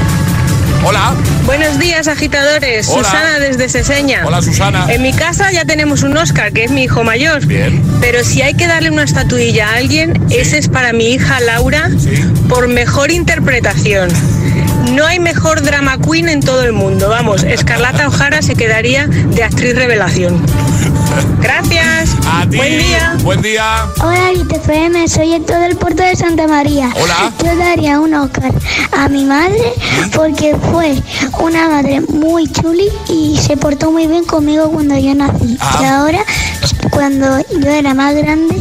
Hola. 0.83 1.13
Buenos 1.45 1.77
días, 1.77 2.07
agitadores. 2.07 2.89
Hola. 2.89 3.03
Susana 3.03 3.39
desde 3.39 3.69
Seseña. 3.69 4.23
Hola, 4.25 4.41
Susana. 4.41 4.87
En 4.89 5.03
mi 5.03 5.13
casa 5.13 5.51
ya 5.51 5.63
tenemos 5.63 6.01
un 6.01 6.17
Oscar, 6.17 6.53
que 6.53 6.63
es 6.63 6.71
mi 6.71 6.85
hijo 6.85 7.03
mayor. 7.03 7.45
Bien. 7.45 7.79
Pero 8.01 8.23
si 8.23 8.41
hay 8.41 8.55
que 8.55 8.65
darle 8.65 8.89
una 8.89 9.03
estatuilla 9.03 9.69
a 9.69 9.75
alguien, 9.75 10.19
ese 10.31 10.57
es 10.57 10.67
para 10.67 10.91
mi 10.91 11.11
hija 11.13 11.39
Laura 11.39 11.91
por 12.49 12.67
mejor 12.67 13.11
interpretación. 13.11 14.09
No 14.91 15.05
hay 15.05 15.19
mejor 15.19 15.61
drama 15.61 15.99
queen 15.99 16.29
en 16.29 16.39
todo 16.41 16.63
el 16.63 16.73
mundo. 16.73 17.09
Vamos, 17.09 17.43
Escarlata 17.43 18.07
O'Hara 18.07 18.41
se 18.41 18.55
quedaría 18.55 19.05
de 19.05 19.43
actriz 19.43 19.75
revelación. 19.75 20.43
Gracias. 21.39 22.15
A 22.27 22.47
ti. 22.49 22.57
Buen 22.57 22.77
día. 22.79 23.17
Buen 23.23 23.41
día. 23.41 23.85
Hola, 24.01 24.33
ITFM, 24.33 25.07
soy 25.07 25.33
Héctor 25.33 25.59
del 25.59 25.75
puerto 25.75 26.03
de 26.03 26.15
Santa 26.15 26.47
María. 26.47 26.89
Hola. 26.95 27.31
Yo 27.43 27.55
daría 27.55 27.99
un 27.99 28.13
Oscar 28.13 28.51
a 28.91 29.07
mi 29.09 29.25
madre 29.25 29.73
porque 30.15 30.55
fue 30.71 30.95
una 31.39 31.69
madre 31.69 32.01
muy 32.01 32.47
chuli 32.51 32.89
y 33.09 33.37
se 33.37 33.57
portó 33.57 33.91
muy 33.91 34.07
bien 34.07 34.25
conmigo 34.25 34.69
cuando 34.71 34.97
yo 34.97 35.13
nací. 35.15 35.57
Ah. 35.59 35.79
Y 35.81 35.85
ahora, 35.85 36.25
cuando 36.89 37.39
yo 37.59 37.69
era 37.69 37.93
más 37.93 38.15
grande, 38.15 38.55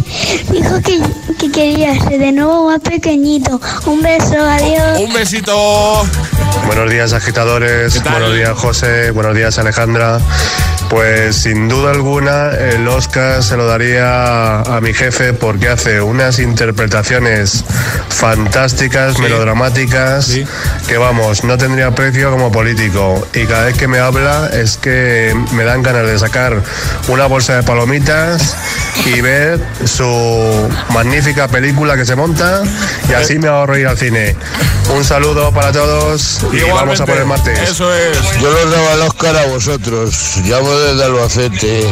dijo 0.51 0.81
que, 0.83 1.01
que 1.39 1.51
quería 1.51 1.99
ser 2.01 2.19
de 2.19 2.33
nuevo 2.33 2.67
más 2.67 2.81
pequeñito. 2.81 3.61
Un 3.87 4.03
beso, 4.03 4.37
adiós. 4.39 5.01
Un 5.01 5.13
besito. 5.13 6.07
Buenos 6.67 6.91
días 6.91 7.13
agitadores, 7.13 8.03
buenos 8.03 8.35
días 8.35 8.53
José, 8.57 9.11
buenos 9.11 9.35
días 9.35 9.59
Alejandra. 9.59 10.19
Pues 10.89 11.37
sin 11.37 11.69
duda 11.69 11.91
alguna 11.91 12.51
el 12.51 12.87
Oscar 12.87 13.43
se 13.43 13.57
lo 13.57 13.67
daría 13.67 14.61
a 14.61 14.81
mi 14.81 14.93
jefe 14.93 15.33
porque 15.33 15.69
hace 15.69 16.01
unas 16.01 16.39
interpretaciones 16.39 17.65
fantásticas, 18.09 19.19
melodramáticas, 19.19 20.39
que 20.87 20.99
vamos, 20.99 21.43
no 21.43 21.59
tendría 21.59 21.91
precio 21.93 22.31
como 22.31 22.53
político. 22.53 23.27
Y 23.35 23.47
cada 23.47 23.65
vez 23.65 23.77
que 23.77 23.89
me 23.89 23.99
habla 23.99 24.51
es 24.53 24.77
que 24.77 25.35
me 25.53 25.65
dan 25.65 25.83
ganas 25.83 26.07
de 26.07 26.19
sacar 26.19 26.63
una 27.09 27.27
bolsa 27.27 27.57
de 27.57 27.63
palomitas 27.63 28.57
y 29.07 29.21
ver 29.21 29.61
su 29.85 30.71
magnífica 30.91 31.49
película 31.49 31.97
que 31.97 32.07
se 32.07 32.15
monta 32.15 32.63
y 33.09 33.13
así 33.15 33.39
me 33.39 33.49
ahorro 33.49 33.77
ir 33.77 33.87
al 33.87 33.99
cine. 33.99 34.37
Un 34.95 35.05
saludo 35.05 35.51
para 35.53 35.73
todos 35.73 36.24
y 36.53 36.71
vamos 36.71 37.01
a 37.01 37.07
por 37.07 37.17
el 37.17 37.27
martes. 37.27 37.59
Eso 37.59 37.93
es. 37.95 38.41
Yo 38.41 38.51
los 38.51 38.71
daba 38.71 38.95
el 38.95 39.01
Oscar 39.03 39.37
a 39.37 39.47
vosotros. 39.47 40.37
Llamo 40.45 40.71
desde 40.71 41.05
Albacete 41.05 41.85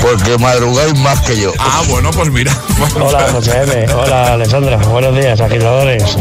porque 0.00 0.36
madrugáis 0.38 0.98
más 0.98 1.20
que 1.20 1.38
yo. 1.40 1.52
Ah, 1.58 1.82
bueno, 1.88 2.10
pues 2.10 2.30
mira. 2.30 2.52
Hola 3.00 3.28
José 3.32 3.62
M, 3.62 3.92
hola 3.94 4.34
Alessandra, 4.34 4.76
buenos 4.76 5.14
días, 5.14 5.40
agitadores. 5.40 6.16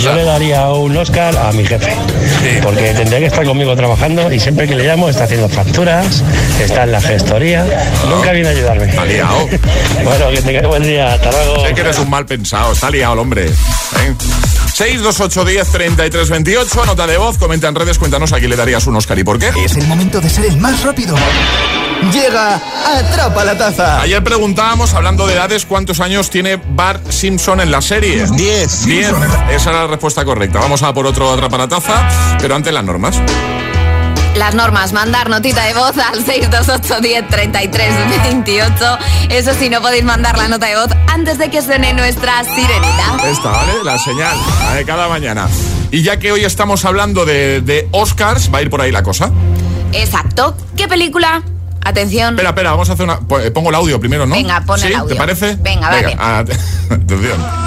Yo 0.00 0.12
le 0.12 0.24
daría 0.24 0.68
un 0.68 0.96
Oscar 0.96 1.36
a 1.36 1.52
mi 1.52 1.64
jefe, 1.64 1.96
porque 2.62 2.92
tendría 2.94 3.20
que 3.20 3.26
estar 3.26 3.44
conmigo 3.44 3.74
trabajando 3.76 4.32
y 4.32 4.40
siempre 4.40 4.66
que 4.66 4.74
le 4.74 4.84
llamo 4.84 5.08
está 5.08 5.24
haciendo 5.24 5.48
facturas, 5.48 6.22
está 6.60 6.84
en 6.84 6.92
la 6.92 7.00
gestoría, 7.00 7.64
nunca 8.08 8.32
viene 8.32 8.48
a 8.48 8.52
ayudarme. 8.52 8.86
Está 8.86 9.04
liado. 9.04 9.48
bueno, 10.04 10.30
que 10.30 10.42
tengáis 10.42 10.66
buen 10.66 10.82
día, 10.82 11.14
hasta 11.14 11.30
luego. 11.30 11.66
Sé 11.66 11.74
que 11.74 11.80
eres 11.80 11.98
un 11.98 12.10
mal 12.10 12.26
pensado, 12.26 12.72
está 12.72 12.90
liado 12.90 13.14
el 13.14 13.18
hombre. 13.20 13.46
¿eh? 13.46 14.14
62810 14.74 15.70
3328, 15.70 16.84
nota 16.84 17.06
de 17.06 17.16
voz, 17.16 17.38
comenta 17.38 17.68
en 17.68 17.76
redes, 17.76 17.96
cuéntanos 17.96 18.32
a 18.32 18.38
quién 18.38 18.50
le 18.50 18.56
darías 18.56 18.84
un 18.88 18.96
Oscar 18.96 19.16
y 19.16 19.22
por 19.22 19.38
qué. 19.38 19.52
Es 19.64 19.76
el 19.76 19.86
momento 19.86 20.20
de 20.20 20.28
ser 20.28 20.46
el 20.46 20.56
más 20.56 20.82
rápido. 20.82 21.14
Llega 22.12 22.60
Atrapa 22.84 23.44
la 23.44 23.56
Taza. 23.56 24.00
Ayer 24.00 24.22
preguntábamos, 24.24 24.92
hablando 24.94 25.28
de 25.28 25.34
edades, 25.34 25.64
cuántos 25.64 26.00
años 26.00 26.28
tiene 26.28 26.56
Bart 26.56 27.08
Simpson 27.08 27.60
en 27.60 27.70
la 27.70 27.80
serie. 27.80 28.26
10. 28.26 28.86
10. 28.86 29.14
Esa 29.52 29.70
era 29.70 29.82
la 29.82 29.86
respuesta 29.86 30.24
correcta. 30.24 30.58
Vamos 30.58 30.82
a 30.82 30.92
por 30.92 31.06
otro 31.06 31.32
Atrapa 31.32 31.56
la 31.56 31.68
Taza, 31.68 32.36
pero 32.40 32.56
antes 32.56 32.72
las 32.72 32.84
normas. 32.84 33.20
Las 34.36 34.54
normas, 34.54 34.92
mandar 34.92 35.30
notita 35.30 35.62
de 35.64 35.74
voz 35.74 35.96
al 35.96 36.24
628 36.24 37.00
10 37.00 37.28
33 37.28 37.94
28. 38.24 38.98
Eso 39.30 39.54
sí, 39.54 39.70
no 39.70 39.80
podéis 39.80 40.04
mandar 40.04 40.36
la 40.36 40.48
nota 40.48 40.66
de 40.66 40.74
voz 40.76 40.88
antes 41.06 41.38
de 41.38 41.50
que 41.50 41.62
suene 41.62 41.94
nuestra 41.94 42.42
sirenita. 42.44 43.16
Esta, 43.30 43.50
¿vale? 43.50 43.72
La 43.84 43.96
señal, 43.98 44.36
la 44.66 44.74
de 44.74 44.84
cada 44.84 45.08
mañana. 45.08 45.48
Y 45.92 46.02
ya 46.02 46.18
que 46.18 46.32
hoy 46.32 46.44
estamos 46.44 46.84
hablando 46.84 47.24
de, 47.24 47.60
de 47.60 47.88
Oscars, 47.92 48.52
va 48.52 48.58
a 48.58 48.62
ir 48.62 48.70
por 48.70 48.80
ahí 48.80 48.90
la 48.90 49.04
cosa. 49.04 49.30
Exacto. 49.92 50.56
¿Qué 50.76 50.88
película? 50.88 51.42
Atención. 51.84 52.30
Espera, 52.34 52.48
espera, 52.50 52.70
vamos 52.72 52.90
a 52.90 52.94
hacer 52.94 53.04
una. 53.04 53.20
pues, 53.20 53.50
Pongo 53.52 53.68
el 53.68 53.76
audio 53.76 54.00
primero, 54.00 54.26
¿no? 54.26 54.34
Venga, 54.34 54.60
pon 54.62 54.80
el 54.82 54.88
¿Sí? 54.88 54.94
audio. 54.94 55.14
¿Te 55.14 55.16
parece? 55.16 55.56
Venga, 55.60 55.90
dale. 55.90 56.16
ah, 56.18 56.38
atención. 56.90 57.63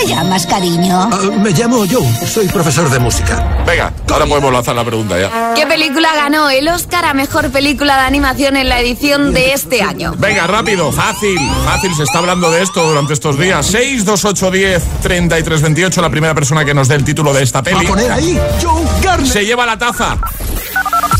Te 0.00 0.06
llamas, 0.08 0.46
cariño? 0.46 1.08
Ah, 1.12 1.18
me 1.38 1.50
llamo 1.50 1.84
Joe, 1.90 2.26
soy 2.26 2.48
profesor 2.48 2.88
de 2.90 2.98
música. 2.98 3.62
Venga, 3.66 3.92
ahora 4.10 4.26
podemos 4.26 4.52
lanzar 4.52 4.74
la 4.74 4.84
pregunta 4.84 5.18
ya. 5.18 5.52
¿Qué 5.54 5.66
película 5.66 6.14
ganó 6.14 6.48
el 6.50 6.68
Oscar 6.68 7.04
a 7.04 7.14
mejor 7.14 7.50
película 7.50 7.96
de 7.96 8.02
animación 8.02 8.56
en 8.56 8.68
la 8.68 8.80
edición 8.80 9.32
de 9.32 9.52
este 9.52 9.82
año? 9.82 10.14
Venga, 10.18 10.46
rápido, 10.46 10.90
fácil, 10.92 11.38
fácil, 11.64 11.94
se 11.94 12.04
está 12.04 12.18
hablando 12.18 12.50
de 12.50 12.62
esto 12.62 12.82
durante 12.86 13.12
estos 13.12 13.38
días. 13.38 13.66
62810 13.66 14.82
3328, 15.02 16.00
la 16.02 16.10
primera 16.10 16.34
persona 16.34 16.64
que 16.64 16.74
nos 16.74 16.88
dé 16.88 16.94
el 16.96 17.04
título 17.04 17.32
de 17.32 17.42
esta 17.42 17.62
peli. 17.62 17.84
A 17.84 17.88
poner 17.88 18.10
ahí, 18.12 18.38
Joe 18.62 18.82
Garner. 19.02 19.28
Se 19.30 19.44
lleva 19.44 19.66
la 19.66 19.78
taza. 19.78 20.16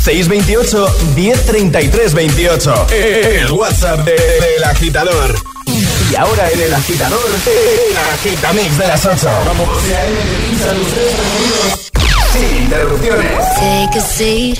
628 0.02 0.86
1033 1.16 2.14
28. 2.14 2.86
El 2.90 3.52
WhatsApp 3.52 4.00
de- 4.04 4.12
del 4.12 4.64
agitador. 4.64 5.34
Y 6.10 6.16
ahora 6.16 6.50
en 6.50 6.60
el 6.60 6.74
agitador, 6.74 7.20
el 7.46 7.96
agitamix 7.96 8.78
de 8.78 8.88
las 8.88 9.06
8. 9.06 9.28
Vamos. 9.46 9.68
Sin 12.32 12.62
interrupciones. 12.64 13.54
Take 13.54 13.98
a 13.98 14.02
seat. 14.02 14.58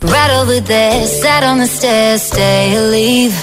Right 0.00 0.30
over 0.30 0.60
there, 0.60 1.06
sat 1.06 1.42
on 1.44 1.58
the 1.58 1.66
stairs, 1.66 2.22
stay 2.22 2.74
or 2.74 2.90
leave. 2.90 3.34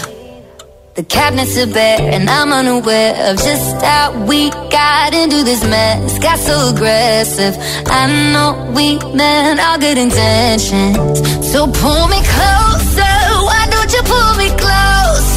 The 0.95 1.04
cabinets 1.04 1.56
are 1.60 1.68
bare, 1.68 2.00
and 2.02 2.28
I'm 2.28 2.52
unaware 2.52 3.30
of 3.30 3.38
just 3.38 3.80
how 3.84 4.26
we 4.26 4.50
got 4.72 5.14
into 5.14 5.43
this 5.43 5.64
mess. 5.64 6.18
Got 6.18 6.39
so 6.39 6.70
aggressive. 6.74 7.56
I 7.86 8.08
know 8.34 8.74
we 8.76 8.98
meant 9.14 9.60
all 9.60 9.78
good 9.78 10.00
intentions. 10.00 10.98
So 11.52 11.68
pull 11.68 12.08
me 12.08 12.20
closer. 12.34 13.18
Why 13.45 13.68
don't 13.70 13.93
you 13.93 14.02
pull 14.02 14.34
me 14.38 14.50
close? 14.58 15.37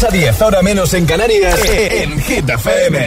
6 0.00 0.04
a 0.04 0.10
10, 0.10 0.42
ahora 0.42 0.62
menos 0.62 0.94
en 0.94 1.04
Canarias, 1.04 1.60
en 1.68 2.18
Hit 2.22 2.48
FM. 2.48 2.99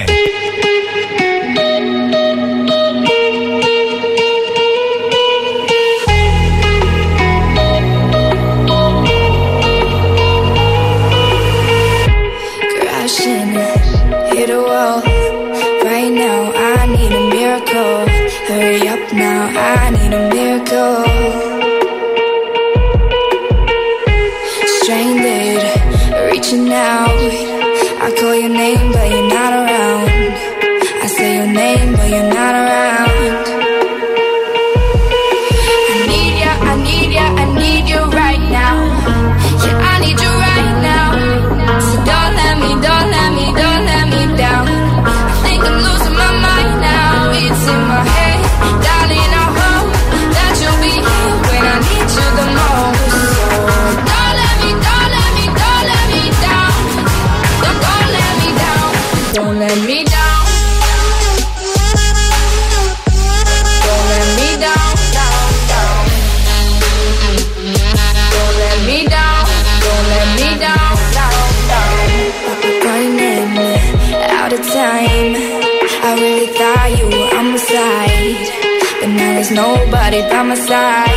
Nobody 79.54 80.22
by 80.30 80.44
my 80.44 80.56
side. 80.56 81.13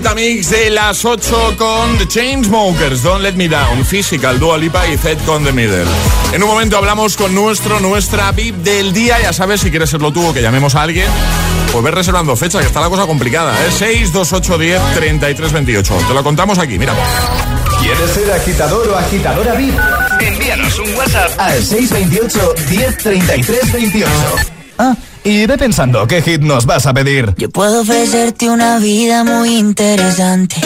Agitamix 0.00 0.48
de 0.48 0.70
las 0.70 1.04
8 1.04 1.56
con 1.58 1.98
The 1.98 2.08
Chainsmokers, 2.08 3.02
Don't 3.02 3.22
Let 3.22 3.34
Me 3.34 3.48
Down, 3.48 3.84
Physical, 3.84 4.40
Dua 4.40 4.56
Lipa 4.56 4.86
y 4.88 4.96
Zed 4.96 5.18
con 5.26 5.44
The 5.44 5.52
Middle. 5.52 5.84
En 6.32 6.42
un 6.42 6.48
momento 6.48 6.78
hablamos 6.78 7.18
con 7.18 7.34
nuestro, 7.34 7.80
nuestra 7.80 8.32
VIP 8.32 8.56
del 8.56 8.94
día. 8.94 9.20
Ya 9.20 9.34
sabes, 9.34 9.60
si 9.60 9.68
quieres 9.70 9.90
serlo 9.90 10.10
tú 10.10 10.26
o 10.26 10.32
que 10.32 10.40
llamemos 10.40 10.74
a 10.74 10.82
alguien, 10.82 11.06
pues 11.70 11.84
ves 11.84 11.92
reservando 11.92 12.34
fecha, 12.34 12.60
que 12.60 12.66
está 12.66 12.80
la 12.80 12.88
cosa 12.88 13.06
complicada. 13.06 13.52
¿eh? 13.66 13.70
62810 13.70 14.80
3328. 14.94 16.06
Te 16.08 16.14
lo 16.14 16.24
contamos 16.24 16.58
aquí, 16.58 16.78
mira. 16.78 16.94
¿Quieres 17.80 18.10
ser 18.10 18.32
agitador 18.32 18.88
o 18.88 18.96
agitadora 18.96 19.54
VIP? 19.54 19.74
Envíanos 20.20 20.78
un 20.78 20.94
WhatsApp 20.94 21.30
al 21.38 21.62
628 21.62 22.54
1033 22.70 23.72
28. 23.72 24.10
Ah, 24.78 24.96
y 25.24 25.46
ve 25.46 25.58
pensando 25.58 26.06
qué 26.06 26.22
hit 26.22 26.40
nos 26.40 26.66
vas 26.66 26.86
a 26.86 26.94
pedir. 26.94 27.34
Yo 27.36 27.50
puedo 27.50 27.82
ofrecerte 27.82 28.50
una 28.50 28.78
vida 28.78 29.24
muy 29.24 29.56
interesante. 29.56 30.56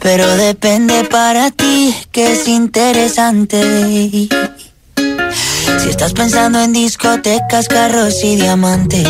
Pero 0.00 0.36
depende 0.36 1.04
para 1.04 1.50
ti 1.50 1.94
que 2.10 2.32
es 2.32 2.48
interesante. 2.48 4.28
Si 4.96 5.88
estás 5.88 6.12
pensando 6.12 6.60
en 6.60 6.72
discotecas, 6.72 7.68
carros 7.68 8.22
y 8.24 8.36
diamantes. 8.36 9.08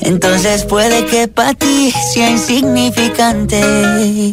Entonces 0.00 0.64
puede 0.64 1.06
que 1.06 1.28
para 1.28 1.54
ti 1.54 1.92
sea 2.12 2.30
insignificante. 2.30 4.32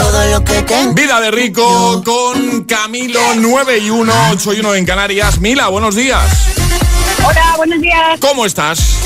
Todo 0.00 0.26
lo 0.30 0.44
que 0.44 0.62
tengo. 0.62 0.94
Vida 0.94 1.20
de 1.20 1.30
rico 1.30 2.02
con 2.02 2.64
Camilo 2.64 3.20
9 3.36 3.78
y 3.80 3.90
1, 3.90 4.12
8 4.32 4.54
y 4.54 4.60
1 4.60 4.74
en 4.76 4.86
Canarias. 4.86 5.38
Mila, 5.40 5.68
buenos 5.68 5.94
días. 5.94 6.24
Hola, 7.22 7.52
buenos 7.58 7.82
días. 7.82 8.18
¿Cómo 8.18 8.46
estás? 8.46 8.96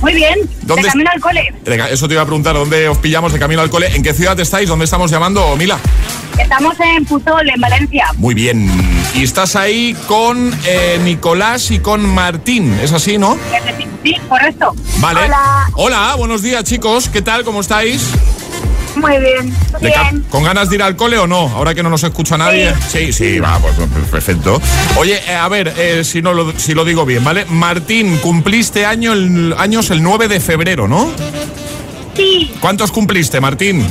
Muy 0.00 0.14
bien. 0.14 0.38
¿Dónde 0.62 0.82
de 0.82 0.88
camino 0.88 1.10
al 1.14 1.20
cole. 1.20 1.54
Venga, 1.64 1.88
Eso 1.88 2.08
te 2.08 2.14
iba 2.14 2.22
a 2.22 2.26
preguntar, 2.26 2.54
¿dónde 2.54 2.88
os 2.88 2.98
pillamos 2.98 3.32
de 3.32 3.38
camino 3.38 3.62
al 3.62 3.70
cole? 3.70 3.94
¿En 3.94 4.02
qué 4.02 4.12
ciudad 4.12 4.38
estáis? 4.40 4.68
¿Dónde 4.68 4.86
estamos 4.86 5.08
llamando, 5.08 5.54
Mila? 5.56 5.78
Estamos 6.36 6.74
en 6.80 7.04
Puzol, 7.04 7.48
en 7.48 7.60
Valencia. 7.60 8.06
Muy 8.16 8.34
bien. 8.34 8.68
Y 9.14 9.22
estás 9.22 9.54
ahí 9.54 9.96
con 10.08 10.52
eh, 10.66 10.98
Nicolás 11.02 11.70
y 11.70 11.78
con 11.78 12.04
Martín, 12.04 12.76
¿es 12.82 12.92
así, 12.92 13.18
no? 13.18 13.38
Sí, 14.02 14.16
correcto. 14.28 14.74
Vale. 14.98 15.20
Hola. 15.26 15.70
Hola, 15.74 16.14
buenos 16.16 16.42
días, 16.42 16.64
chicos. 16.64 17.08
¿Qué 17.08 17.22
tal? 17.22 17.44
¿Cómo 17.44 17.60
estáis? 17.60 18.02
Muy 19.00 19.18
bien. 19.18 19.54
¿De 19.80 19.92
ca- 19.92 20.10
Bien. 20.10 20.24
¿Con 20.30 20.42
ganas 20.44 20.68
de 20.70 20.76
ir 20.76 20.82
al 20.82 20.96
cole 20.96 21.18
o 21.18 21.26
no? 21.26 21.48
Ahora 21.48 21.74
que 21.74 21.82
no 21.82 21.90
nos 21.90 22.02
escucha 22.04 22.36
nadie. 22.36 22.72
Sí, 22.90 23.12
sí, 23.12 23.38
va, 23.38 23.58
pues, 23.58 23.74
pues, 23.76 24.08
perfecto. 24.10 24.60
Oye, 24.96 25.20
eh, 25.28 25.34
a 25.34 25.48
ver, 25.48 25.72
eh, 25.76 26.02
si, 26.04 26.20
no 26.22 26.32
lo, 26.34 26.52
si 26.58 26.74
lo 26.74 26.84
digo 26.84 27.04
bien, 27.06 27.22
¿vale? 27.24 27.44
Martín, 27.46 28.16
cumpliste 28.18 28.84
año 28.86 29.12
el, 29.12 29.54
años 29.58 29.90
el 29.90 30.02
9 30.02 30.28
de 30.28 30.40
febrero, 30.40 30.88
¿no? 30.88 31.10
Sí, 32.16 32.52
¿Cuántos 32.60 32.90
cumpliste, 32.90 33.40
Martín? 33.40 33.86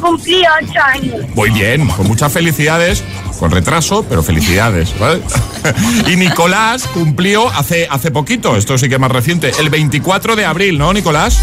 cumplí 0.00 0.42
ocho 0.62 0.78
años. 0.94 1.14
Muy 1.34 1.50
bien, 1.50 1.88
con 1.88 2.06
muchas 2.06 2.32
felicidades. 2.32 3.02
Con 3.40 3.50
retraso, 3.50 4.02
pero 4.08 4.22
felicidades, 4.22 4.98
¿vale? 4.98 5.20
y 6.10 6.16
Nicolás 6.16 6.84
cumplió 6.86 7.50
hace, 7.50 7.86
hace 7.90 8.10
poquito, 8.10 8.56
esto 8.56 8.78
sí 8.78 8.88
que 8.88 8.94
es 8.94 9.00
más 9.00 9.10
reciente, 9.10 9.50
el 9.60 9.68
24 9.68 10.36
de 10.36 10.46
abril, 10.46 10.78
¿no, 10.78 10.90
Nicolás? 10.94 11.38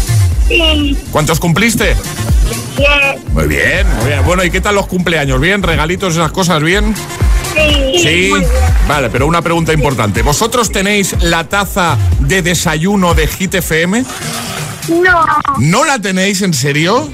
Sí, 0.48 0.96
¿Cuántos 1.10 1.40
cumpliste? 1.40 1.96
Muy 3.32 3.46
bien, 3.46 3.86
muy 3.96 4.06
bien. 4.08 4.24
Bueno, 4.24 4.44
¿y 4.44 4.50
qué 4.50 4.60
tal 4.60 4.74
los 4.74 4.86
cumpleaños? 4.86 5.40
¿Bien? 5.40 5.62
¿Regalitos, 5.62 6.14
esas 6.14 6.32
cosas? 6.32 6.62
¿Bien? 6.62 6.94
Sí, 7.54 7.98
Sí. 7.98 8.32
Vale, 8.88 9.08
pero 9.10 9.26
una 9.26 9.40
pregunta 9.40 9.72
importante. 9.72 10.22
¿Vosotros 10.22 10.70
tenéis 10.70 11.14
la 11.22 11.48
taza 11.48 11.96
de 12.20 12.42
desayuno 12.42 13.14
de 13.14 13.26
Hit 13.26 13.54
FM? 13.54 14.04
No, 14.88 15.24
¿No 15.58 15.84
la 15.84 15.98
tenéis 15.98 16.42
en 16.42 16.52
serio? 16.54 17.10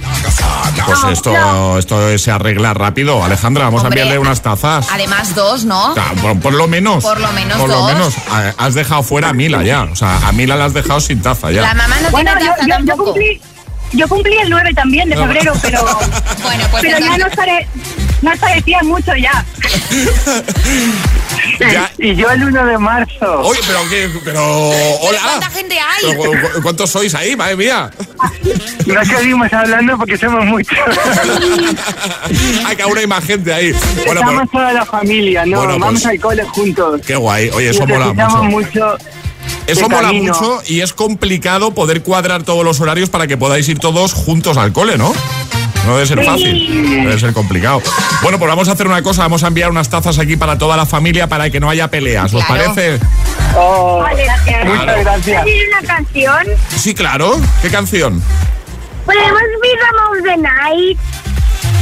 Pues 0.86 0.98
esto, 1.12 1.78
esto 1.78 2.18
se 2.18 2.30
arregla 2.30 2.74
rápido. 2.74 3.22
Alejandra, 3.24 3.64
vamos 3.64 3.82
Hombre. 3.84 4.00
a 4.00 4.04
enviarle 4.04 4.18
unas 4.20 4.42
tazas. 4.42 4.88
Además, 4.90 5.34
dos, 5.34 5.64
¿no? 5.64 5.94
Ah, 5.96 6.12
Por, 6.20 6.38
por 6.40 6.54
lo 6.54 6.66
menos. 6.68 7.02
Por 7.04 7.20
lo 7.20 7.30
menos 7.32 7.58
Por 7.58 7.68
lo 7.68 7.84
menos. 7.86 8.14
Ah, 8.30 8.52
Has 8.58 8.74
dejado 8.74 9.02
fuera 9.02 9.28
a 9.30 9.32
Mila 9.32 9.62
ya. 9.62 9.82
O 9.84 9.96
sea, 9.96 10.16
a 10.26 10.32
Mila 10.32 10.56
la 10.56 10.64
has 10.66 10.74
dejado 10.74 11.00
sin 11.00 11.22
taza 11.22 11.50
ya. 11.50 11.62
La 11.62 11.74
mamá 11.74 11.96
no 12.00 12.10
bueno, 12.10 12.32
tiene 12.32 12.46
yo, 12.46 12.52
taza 12.52 12.62
yo- 12.62 12.68
yo 12.68 12.86
tampoco. 12.86 13.04
cumplí, 13.12 13.40
yo 13.92 14.08
cumplí 14.08 14.36
el 14.38 14.50
9 14.50 14.74
también 14.74 15.08
de 15.08 15.16
febrero, 15.16 15.52
pero, 15.62 15.84
Bueno, 16.42 16.64
pues 16.70 16.82
pero 16.82 16.98
ya 16.98 17.18
no 17.18 17.26
pare, 17.36 17.68
no 18.22 18.30
parecía 18.40 18.78
mucho 18.82 19.12
ya. 19.16 19.44
Ya. 21.61 21.90
Y 21.98 22.14
yo 22.16 22.30
el 22.30 22.42
1 22.44 22.64
de 22.66 22.78
marzo. 22.78 23.40
Oye, 23.42 23.61
pero 23.66 23.78
qué. 23.90 24.08
Pero. 24.24 24.42
Hola. 24.70 25.18
¿Cuánta 25.22 25.50
gente 25.50 25.78
hay? 25.78 26.02
Pero, 26.11 26.16
cu- 26.18 26.30
cu- 26.54 26.62
¿Cuántos 26.62 26.90
sois 26.90 27.14
ahí? 27.14 27.36
Madre 27.36 27.56
mía. 27.56 27.90
No 28.86 29.04
seguimos 29.04 29.52
hablando 29.52 29.96
porque 29.98 30.16
somos 30.16 30.44
muchos. 30.46 30.78
Hay 32.66 32.76
que 32.76 32.82
aún 32.82 32.96
hay 32.98 33.06
más 33.06 33.24
gente 33.24 33.52
ahí. 33.52 33.72
Bueno, 34.06 34.20
Estamos 34.20 34.34
pero, 34.34 34.46
toda 34.52 34.72
la 34.72 34.86
familia, 34.86 35.44
¿no? 35.46 35.58
Bueno, 35.58 35.72
Vamos 35.78 36.02
pues- 36.02 36.06
al 36.06 36.20
cole 36.20 36.44
juntos. 36.44 37.00
qué 37.06 37.16
guay. 37.16 37.50
Oye, 37.50 37.70
eso 37.70 37.86
mola 37.86 38.12
mucho. 38.12 38.42
mucho. 38.44 38.96
Eso 39.66 39.88
mola 39.88 40.08
camino. 40.08 40.32
mucho 40.32 40.62
y 40.66 40.80
es 40.80 40.92
complicado 40.92 41.72
poder 41.72 42.02
cuadrar 42.02 42.42
todos 42.42 42.64
los 42.64 42.80
horarios 42.80 43.08
para 43.11 43.26
que 43.26 43.36
podáis 43.36 43.68
ir 43.68 43.78
todos 43.78 44.12
juntos 44.14 44.56
al 44.56 44.72
cole, 44.72 44.96
¿no? 44.98 45.12
No 45.87 45.95
debe 45.95 46.07
ser 46.07 46.24
fácil, 46.24 47.03
debe 47.05 47.18
ser 47.18 47.33
complicado. 47.33 47.83
Bueno, 48.22 48.39
pues 48.39 48.49
vamos 48.49 48.68
a 48.68 48.72
hacer 48.72 48.87
una 48.87 49.03
cosa, 49.03 49.22
vamos 49.22 49.43
a 49.43 49.49
enviar 49.49 49.70
unas 49.70 49.89
tazas 49.89 50.18
aquí 50.18 50.37
para 50.37 50.57
toda 50.59 50.76
la 50.76 50.87
familia 50.87 51.26
para 51.26 51.51
que 51.51 51.59
no 51.59 51.68
haya 51.70 51.89
peleas, 51.89 52.33
¿os 52.35 52.45
Claro. 52.45 52.64
parece? 52.74 52.99
Oh, 53.57 53.99
Vale, 54.03 54.24
gracias. 54.24 54.64
muchas 54.66 54.83
Claro. 54.85 55.01
gracias. 55.03 55.43
¿Hay 55.45 55.61
una 55.68 55.83
canción? 55.95 56.47
Sí, 56.76 56.95
claro. 56.95 57.41
¿Qué 57.62 57.70
canción? 57.70 58.22
Podemos 59.07 59.41
Rhythm 59.62 60.11
of 60.11 60.22
the 60.22 60.37
Night. 60.37 60.99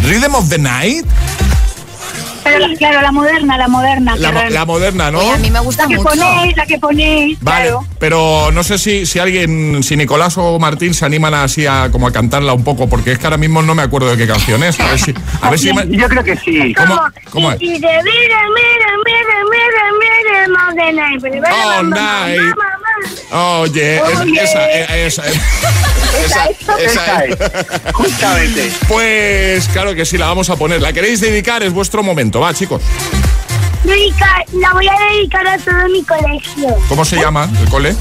Rhythm 0.04 0.34
of 0.36 0.48
the 0.48 0.58
Night, 0.58 1.04
Pero 2.52 2.68
la- 2.68 2.76
claro, 2.76 3.02
la 3.02 3.12
moderna, 3.12 3.58
la 3.58 3.68
moderna. 3.68 4.16
la, 4.16 4.32
mo- 4.32 4.42
la 4.50 4.64
moderna, 4.64 5.10
¿no? 5.10 5.18
Oye, 5.20 5.30
a 5.32 5.36
mí 5.38 5.50
me 5.50 5.60
gusta 5.60 5.82
la 5.84 5.88
que 5.88 5.96
mucho. 5.96 6.08
ponéis, 6.10 6.56
la 6.56 6.66
que 6.66 6.78
ponéis. 6.78 7.38
Vale, 7.40 7.62
claro. 7.68 7.84
pero 7.98 8.50
no 8.52 8.62
sé 8.62 8.78
si, 8.78 9.06
si 9.06 9.18
alguien, 9.18 9.82
si 9.82 9.96
Nicolás 9.96 10.36
o 10.38 10.58
Martín 10.58 10.94
se 10.94 11.04
animan 11.04 11.34
así 11.34 11.66
a 11.66 11.88
como 11.90 12.06
a 12.06 12.12
cantarla 12.12 12.52
un 12.52 12.64
poco, 12.64 12.88
porque 12.88 13.12
es 13.12 13.18
que 13.18 13.26
ahora 13.26 13.36
mismo 13.36 13.62
no 13.62 13.74
me 13.74 13.82
acuerdo 13.82 14.08
de 14.10 14.16
qué 14.16 14.26
canción 14.26 14.62
es. 14.62 14.78
A 14.80 14.86
ver 14.86 14.98
si, 14.98 15.14
a 15.42 15.50
ver 15.50 15.58
si 15.58 15.72
me- 15.72 15.86
Yo 15.96 16.08
creo 16.08 16.24
que 16.24 16.36
sí. 16.36 16.74
¿Cómo, 16.74 16.96
Como, 16.96 17.08
cómo 17.30 17.52
es? 17.52 17.58
All 21.78 21.88
mamá, 21.88 22.26
night. 22.26 22.40
mamá, 22.40 22.54
mamá. 23.30 23.58
Oye, 23.60 23.96
es- 23.96 24.18
Oye. 24.20 24.42
esa, 24.42 24.70
eh, 24.70 25.06
esa, 25.06 25.22
esa, 26.24 26.44
esa 26.46 26.76
Esa 26.78 27.24
es. 27.24 27.38
es. 27.40 27.92
Justamente. 27.92 28.70
Pues 28.88 29.68
claro 29.68 29.94
que 29.94 30.04
sí, 30.04 30.16
la 30.18 30.26
vamos 30.26 30.50
a 30.50 30.56
poner. 30.56 30.80
¿La 30.82 30.92
queréis 30.92 31.20
dedicar? 31.20 31.62
Es 31.62 31.72
vuestro 31.72 32.02
momento. 32.02 32.40
Va, 32.40 32.52
chicos. 32.54 32.82
Dedicar- 33.84 34.44
la 34.54 34.72
voy 34.72 34.86
a 34.88 34.92
dedicar 35.14 35.46
a 35.46 35.56
todo 35.58 35.88
mi 35.90 36.02
colegio. 36.04 36.76
¿Cómo 36.88 37.04
se 37.04 37.16
llama 37.16 37.48
el 37.60 37.68
cole? 37.68 37.94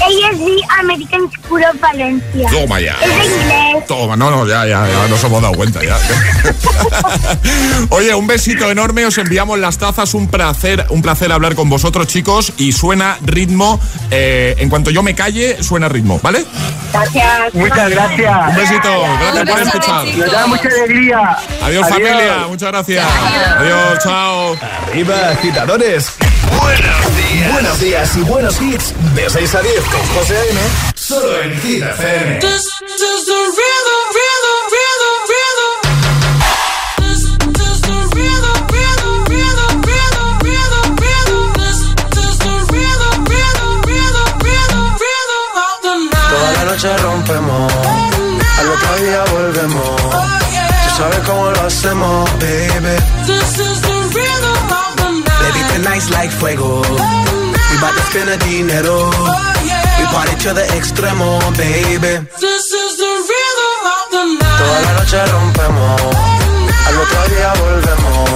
ASD 0.00 0.80
American 0.80 1.30
School 1.30 1.62
of 1.64 1.80
Valencia. 1.80 2.48
Toma 2.50 2.80
ya. 2.80 2.96
Es 3.02 3.08
de 3.08 3.36
inglés. 3.36 3.86
Toma, 3.86 4.16
no, 4.16 4.30
no, 4.30 4.46
ya, 4.46 4.66
ya, 4.66 4.86
ya 4.88 5.08
nos 5.08 5.22
hemos 5.22 5.42
dado 5.42 5.54
cuenta 5.54 5.80
ya. 5.82 5.98
Oye, 7.90 8.14
un 8.14 8.26
besito 8.26 8.70
enorme, 8.70 9.06
os 9.06 9.18
enviamos 9.18 9.58
las 9.58 9.78
tazas, 9.78 10.14
un 10.14 10.28
placer, 10.28 10.86
un 10.90 11.02
placer 11.02 11.32
hablar 11.32 11.54
con 11.54 11.68
vosotros, 11.68 12.06
chicos, 12.06 12.52
y 12.56 12.72
suena 12.72 13.18
ritmo, 13.22 13.80
eh, 14.10 14.54
en 14.58 14.68
cuanto 14.68 14.90
yo 14.90 15.02
me 15.02 15.14
calle, 15.14 15.62
suena 15.62 15.88
ritmo, 15.88 16.20
¿vale? 16.22 16.44
Gracias. 16.92 17.54
Muchas 17.54 17.90
gracias. 17.90 18.48
Un 18.48 18.56
besito, 18.56 19.02
gracias 19.32 19.50
por 19.50 19.60
escuchar. 19.60 20.04
Nos 20.16 20.32
da 20.32 20.46
mucha 20.46 20.68
alegría. 20.68 21.36
Adiós, 21.62 21.88
familia, 21.88 22.46
muchas 22.48 22.68
gracias. 22.70 23.06
Adiós, 23.58 23.98
chao. 24.02 24.56
Arriba, 24.88 25.30
agitadores. 25.30 26.12
Buenos 27.52 27.80
días. 27.80 28.16
Y 28.16 28.22
buenos 28.22 28.60
hits. 28.60 28.94
De 29.14 29.28
6 29.28 29.54
a 29.54 29.62
10 29.62 29.80
con 29.84 30.06
José 30.14 30.36
A.M. 30.36 30.60
Solo 30.94 31.42
en 31.42 31.60
Toda 46.30 46.52
la 46.52 46.64
noche 46.64 46.96
rompemos. 46.98 47.72
Al 48.58 48.68
otro 48.68 48.88
volvemos. 49.32 50.00
Sabes 50.96 51.18
cómo 51.20 51.50
lo 51.50 51.60
hacemos, 51.62 52.30
baby 52.38 52.96
the 55.82 55.88
night. 55.88 56.00
Baby, 56.00 56.10
tonight's 56.10 56.10
like 56.10 56.30
fuego. 56.30 56.80
We 56.80 57.76
bout 57.80 57.94
to 57.94 58.02
spend 58.10 58.28
the 58.28 58.38
dinero. 58.44 59.10
We 59.98 60.04
party 60.06 60.34
to 60.44 60.54
the 60.54 60.64
extremo, 60.76 61.40
baby. 61.56 62.26
This 62.40 62.72
is 62.72 62.92
the 62.96 63.12
rhythm 63.30 63.82
of 63.94 64.04
the 64.10 64.22
night. 64.40 64.58
Toda 64.58 64.78
la 64.84 64.92
noche 64.98 65.20
rompemos. 65.32 66.00
Al 66.86 66.96
otro 66.98 67.22
día 67.28 67.52
volvemos. 67.60 68.30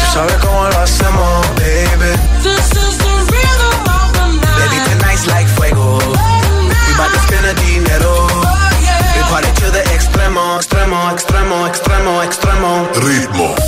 Tú 0.00 0.06
sabes 0.12 0.36
cómo 0.40 0.68
lo 0.68 0.78
hacemos, 0.80 1.46
baby. 1.56 2.12
This 2.42 2.70
is 2.72 2.98
the 2.98 3.14
rhythm 3.32 3.78
of 3.86 4.08
the 4.12 4.26
night. 4.42 4.58
Baby, 4.58 4.78
tonight's 4.88 5.26
like 5.26 5.48
fuego. 5.48 5.98
We 5.98 6.92
bout 6.96 7.10
to 7.12 7.20
spend 7.20 7.44
the 7.44 7.54
dinero. 7.54 8.26
We 9.14 9.22
party 9.30 9.50
to 9.60 9.70
the 9.70 9.82
extremo, 9.94 10.58
extremo, 10.58 11.10
extremo, 11.12 11.66
extremo, 11.68 12.22
extremo. 12.22 12.88
Ritmo. 12.94 13.67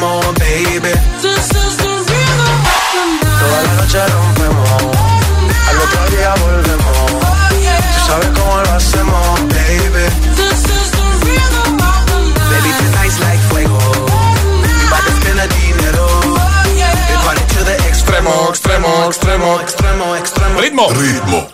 baby. 0.00 0.90
Toda 3.38 3.62
la 3.62 3.72
noche 3.74 4.06
rompemos, 4.08 4.70
al 5.68 5.78
otro 5.78 6.16
día 6.16 6.34
volvemos. 6.42 7.12
Oh. 7.12 7.20
Tú 7.94 8.00
sabes 8.06 8.28
cómo 8.38 8.60
lo 8.60 8.70
hacemos, 8.72 9.40
baby. 9.48 10.06
This 10.34 10.64
is 10.64 10.90
the 10.90 11.06
rhythm 11.24 11.78
of 11.78 12.06
the 12.06 12.18
night. 12.34 12.50
Baby, 12.50 12.70
tonight's 12.78 13.20
like 13.20 13.40
fuego. 13.50 13.78
We 14.62 14.84
bout 14.90 15.04
to 15.04 15.12
spend 15.20 15.38
the 15.38 15.48
dinero. 15.48 16.06
Oh, 16.06 16.74
yeah. 16.76 16.94
to 17.54 17.64
the 17.64 17.76
extremo, 17.88 18.48
extremo, 18.50 19.06
extremo, 19.06 19.60
extremo, 19.60 20.16
extremo. 20.16 20.60
Ritmo. 20.60 20.88
Ritmo. 20.90 21.53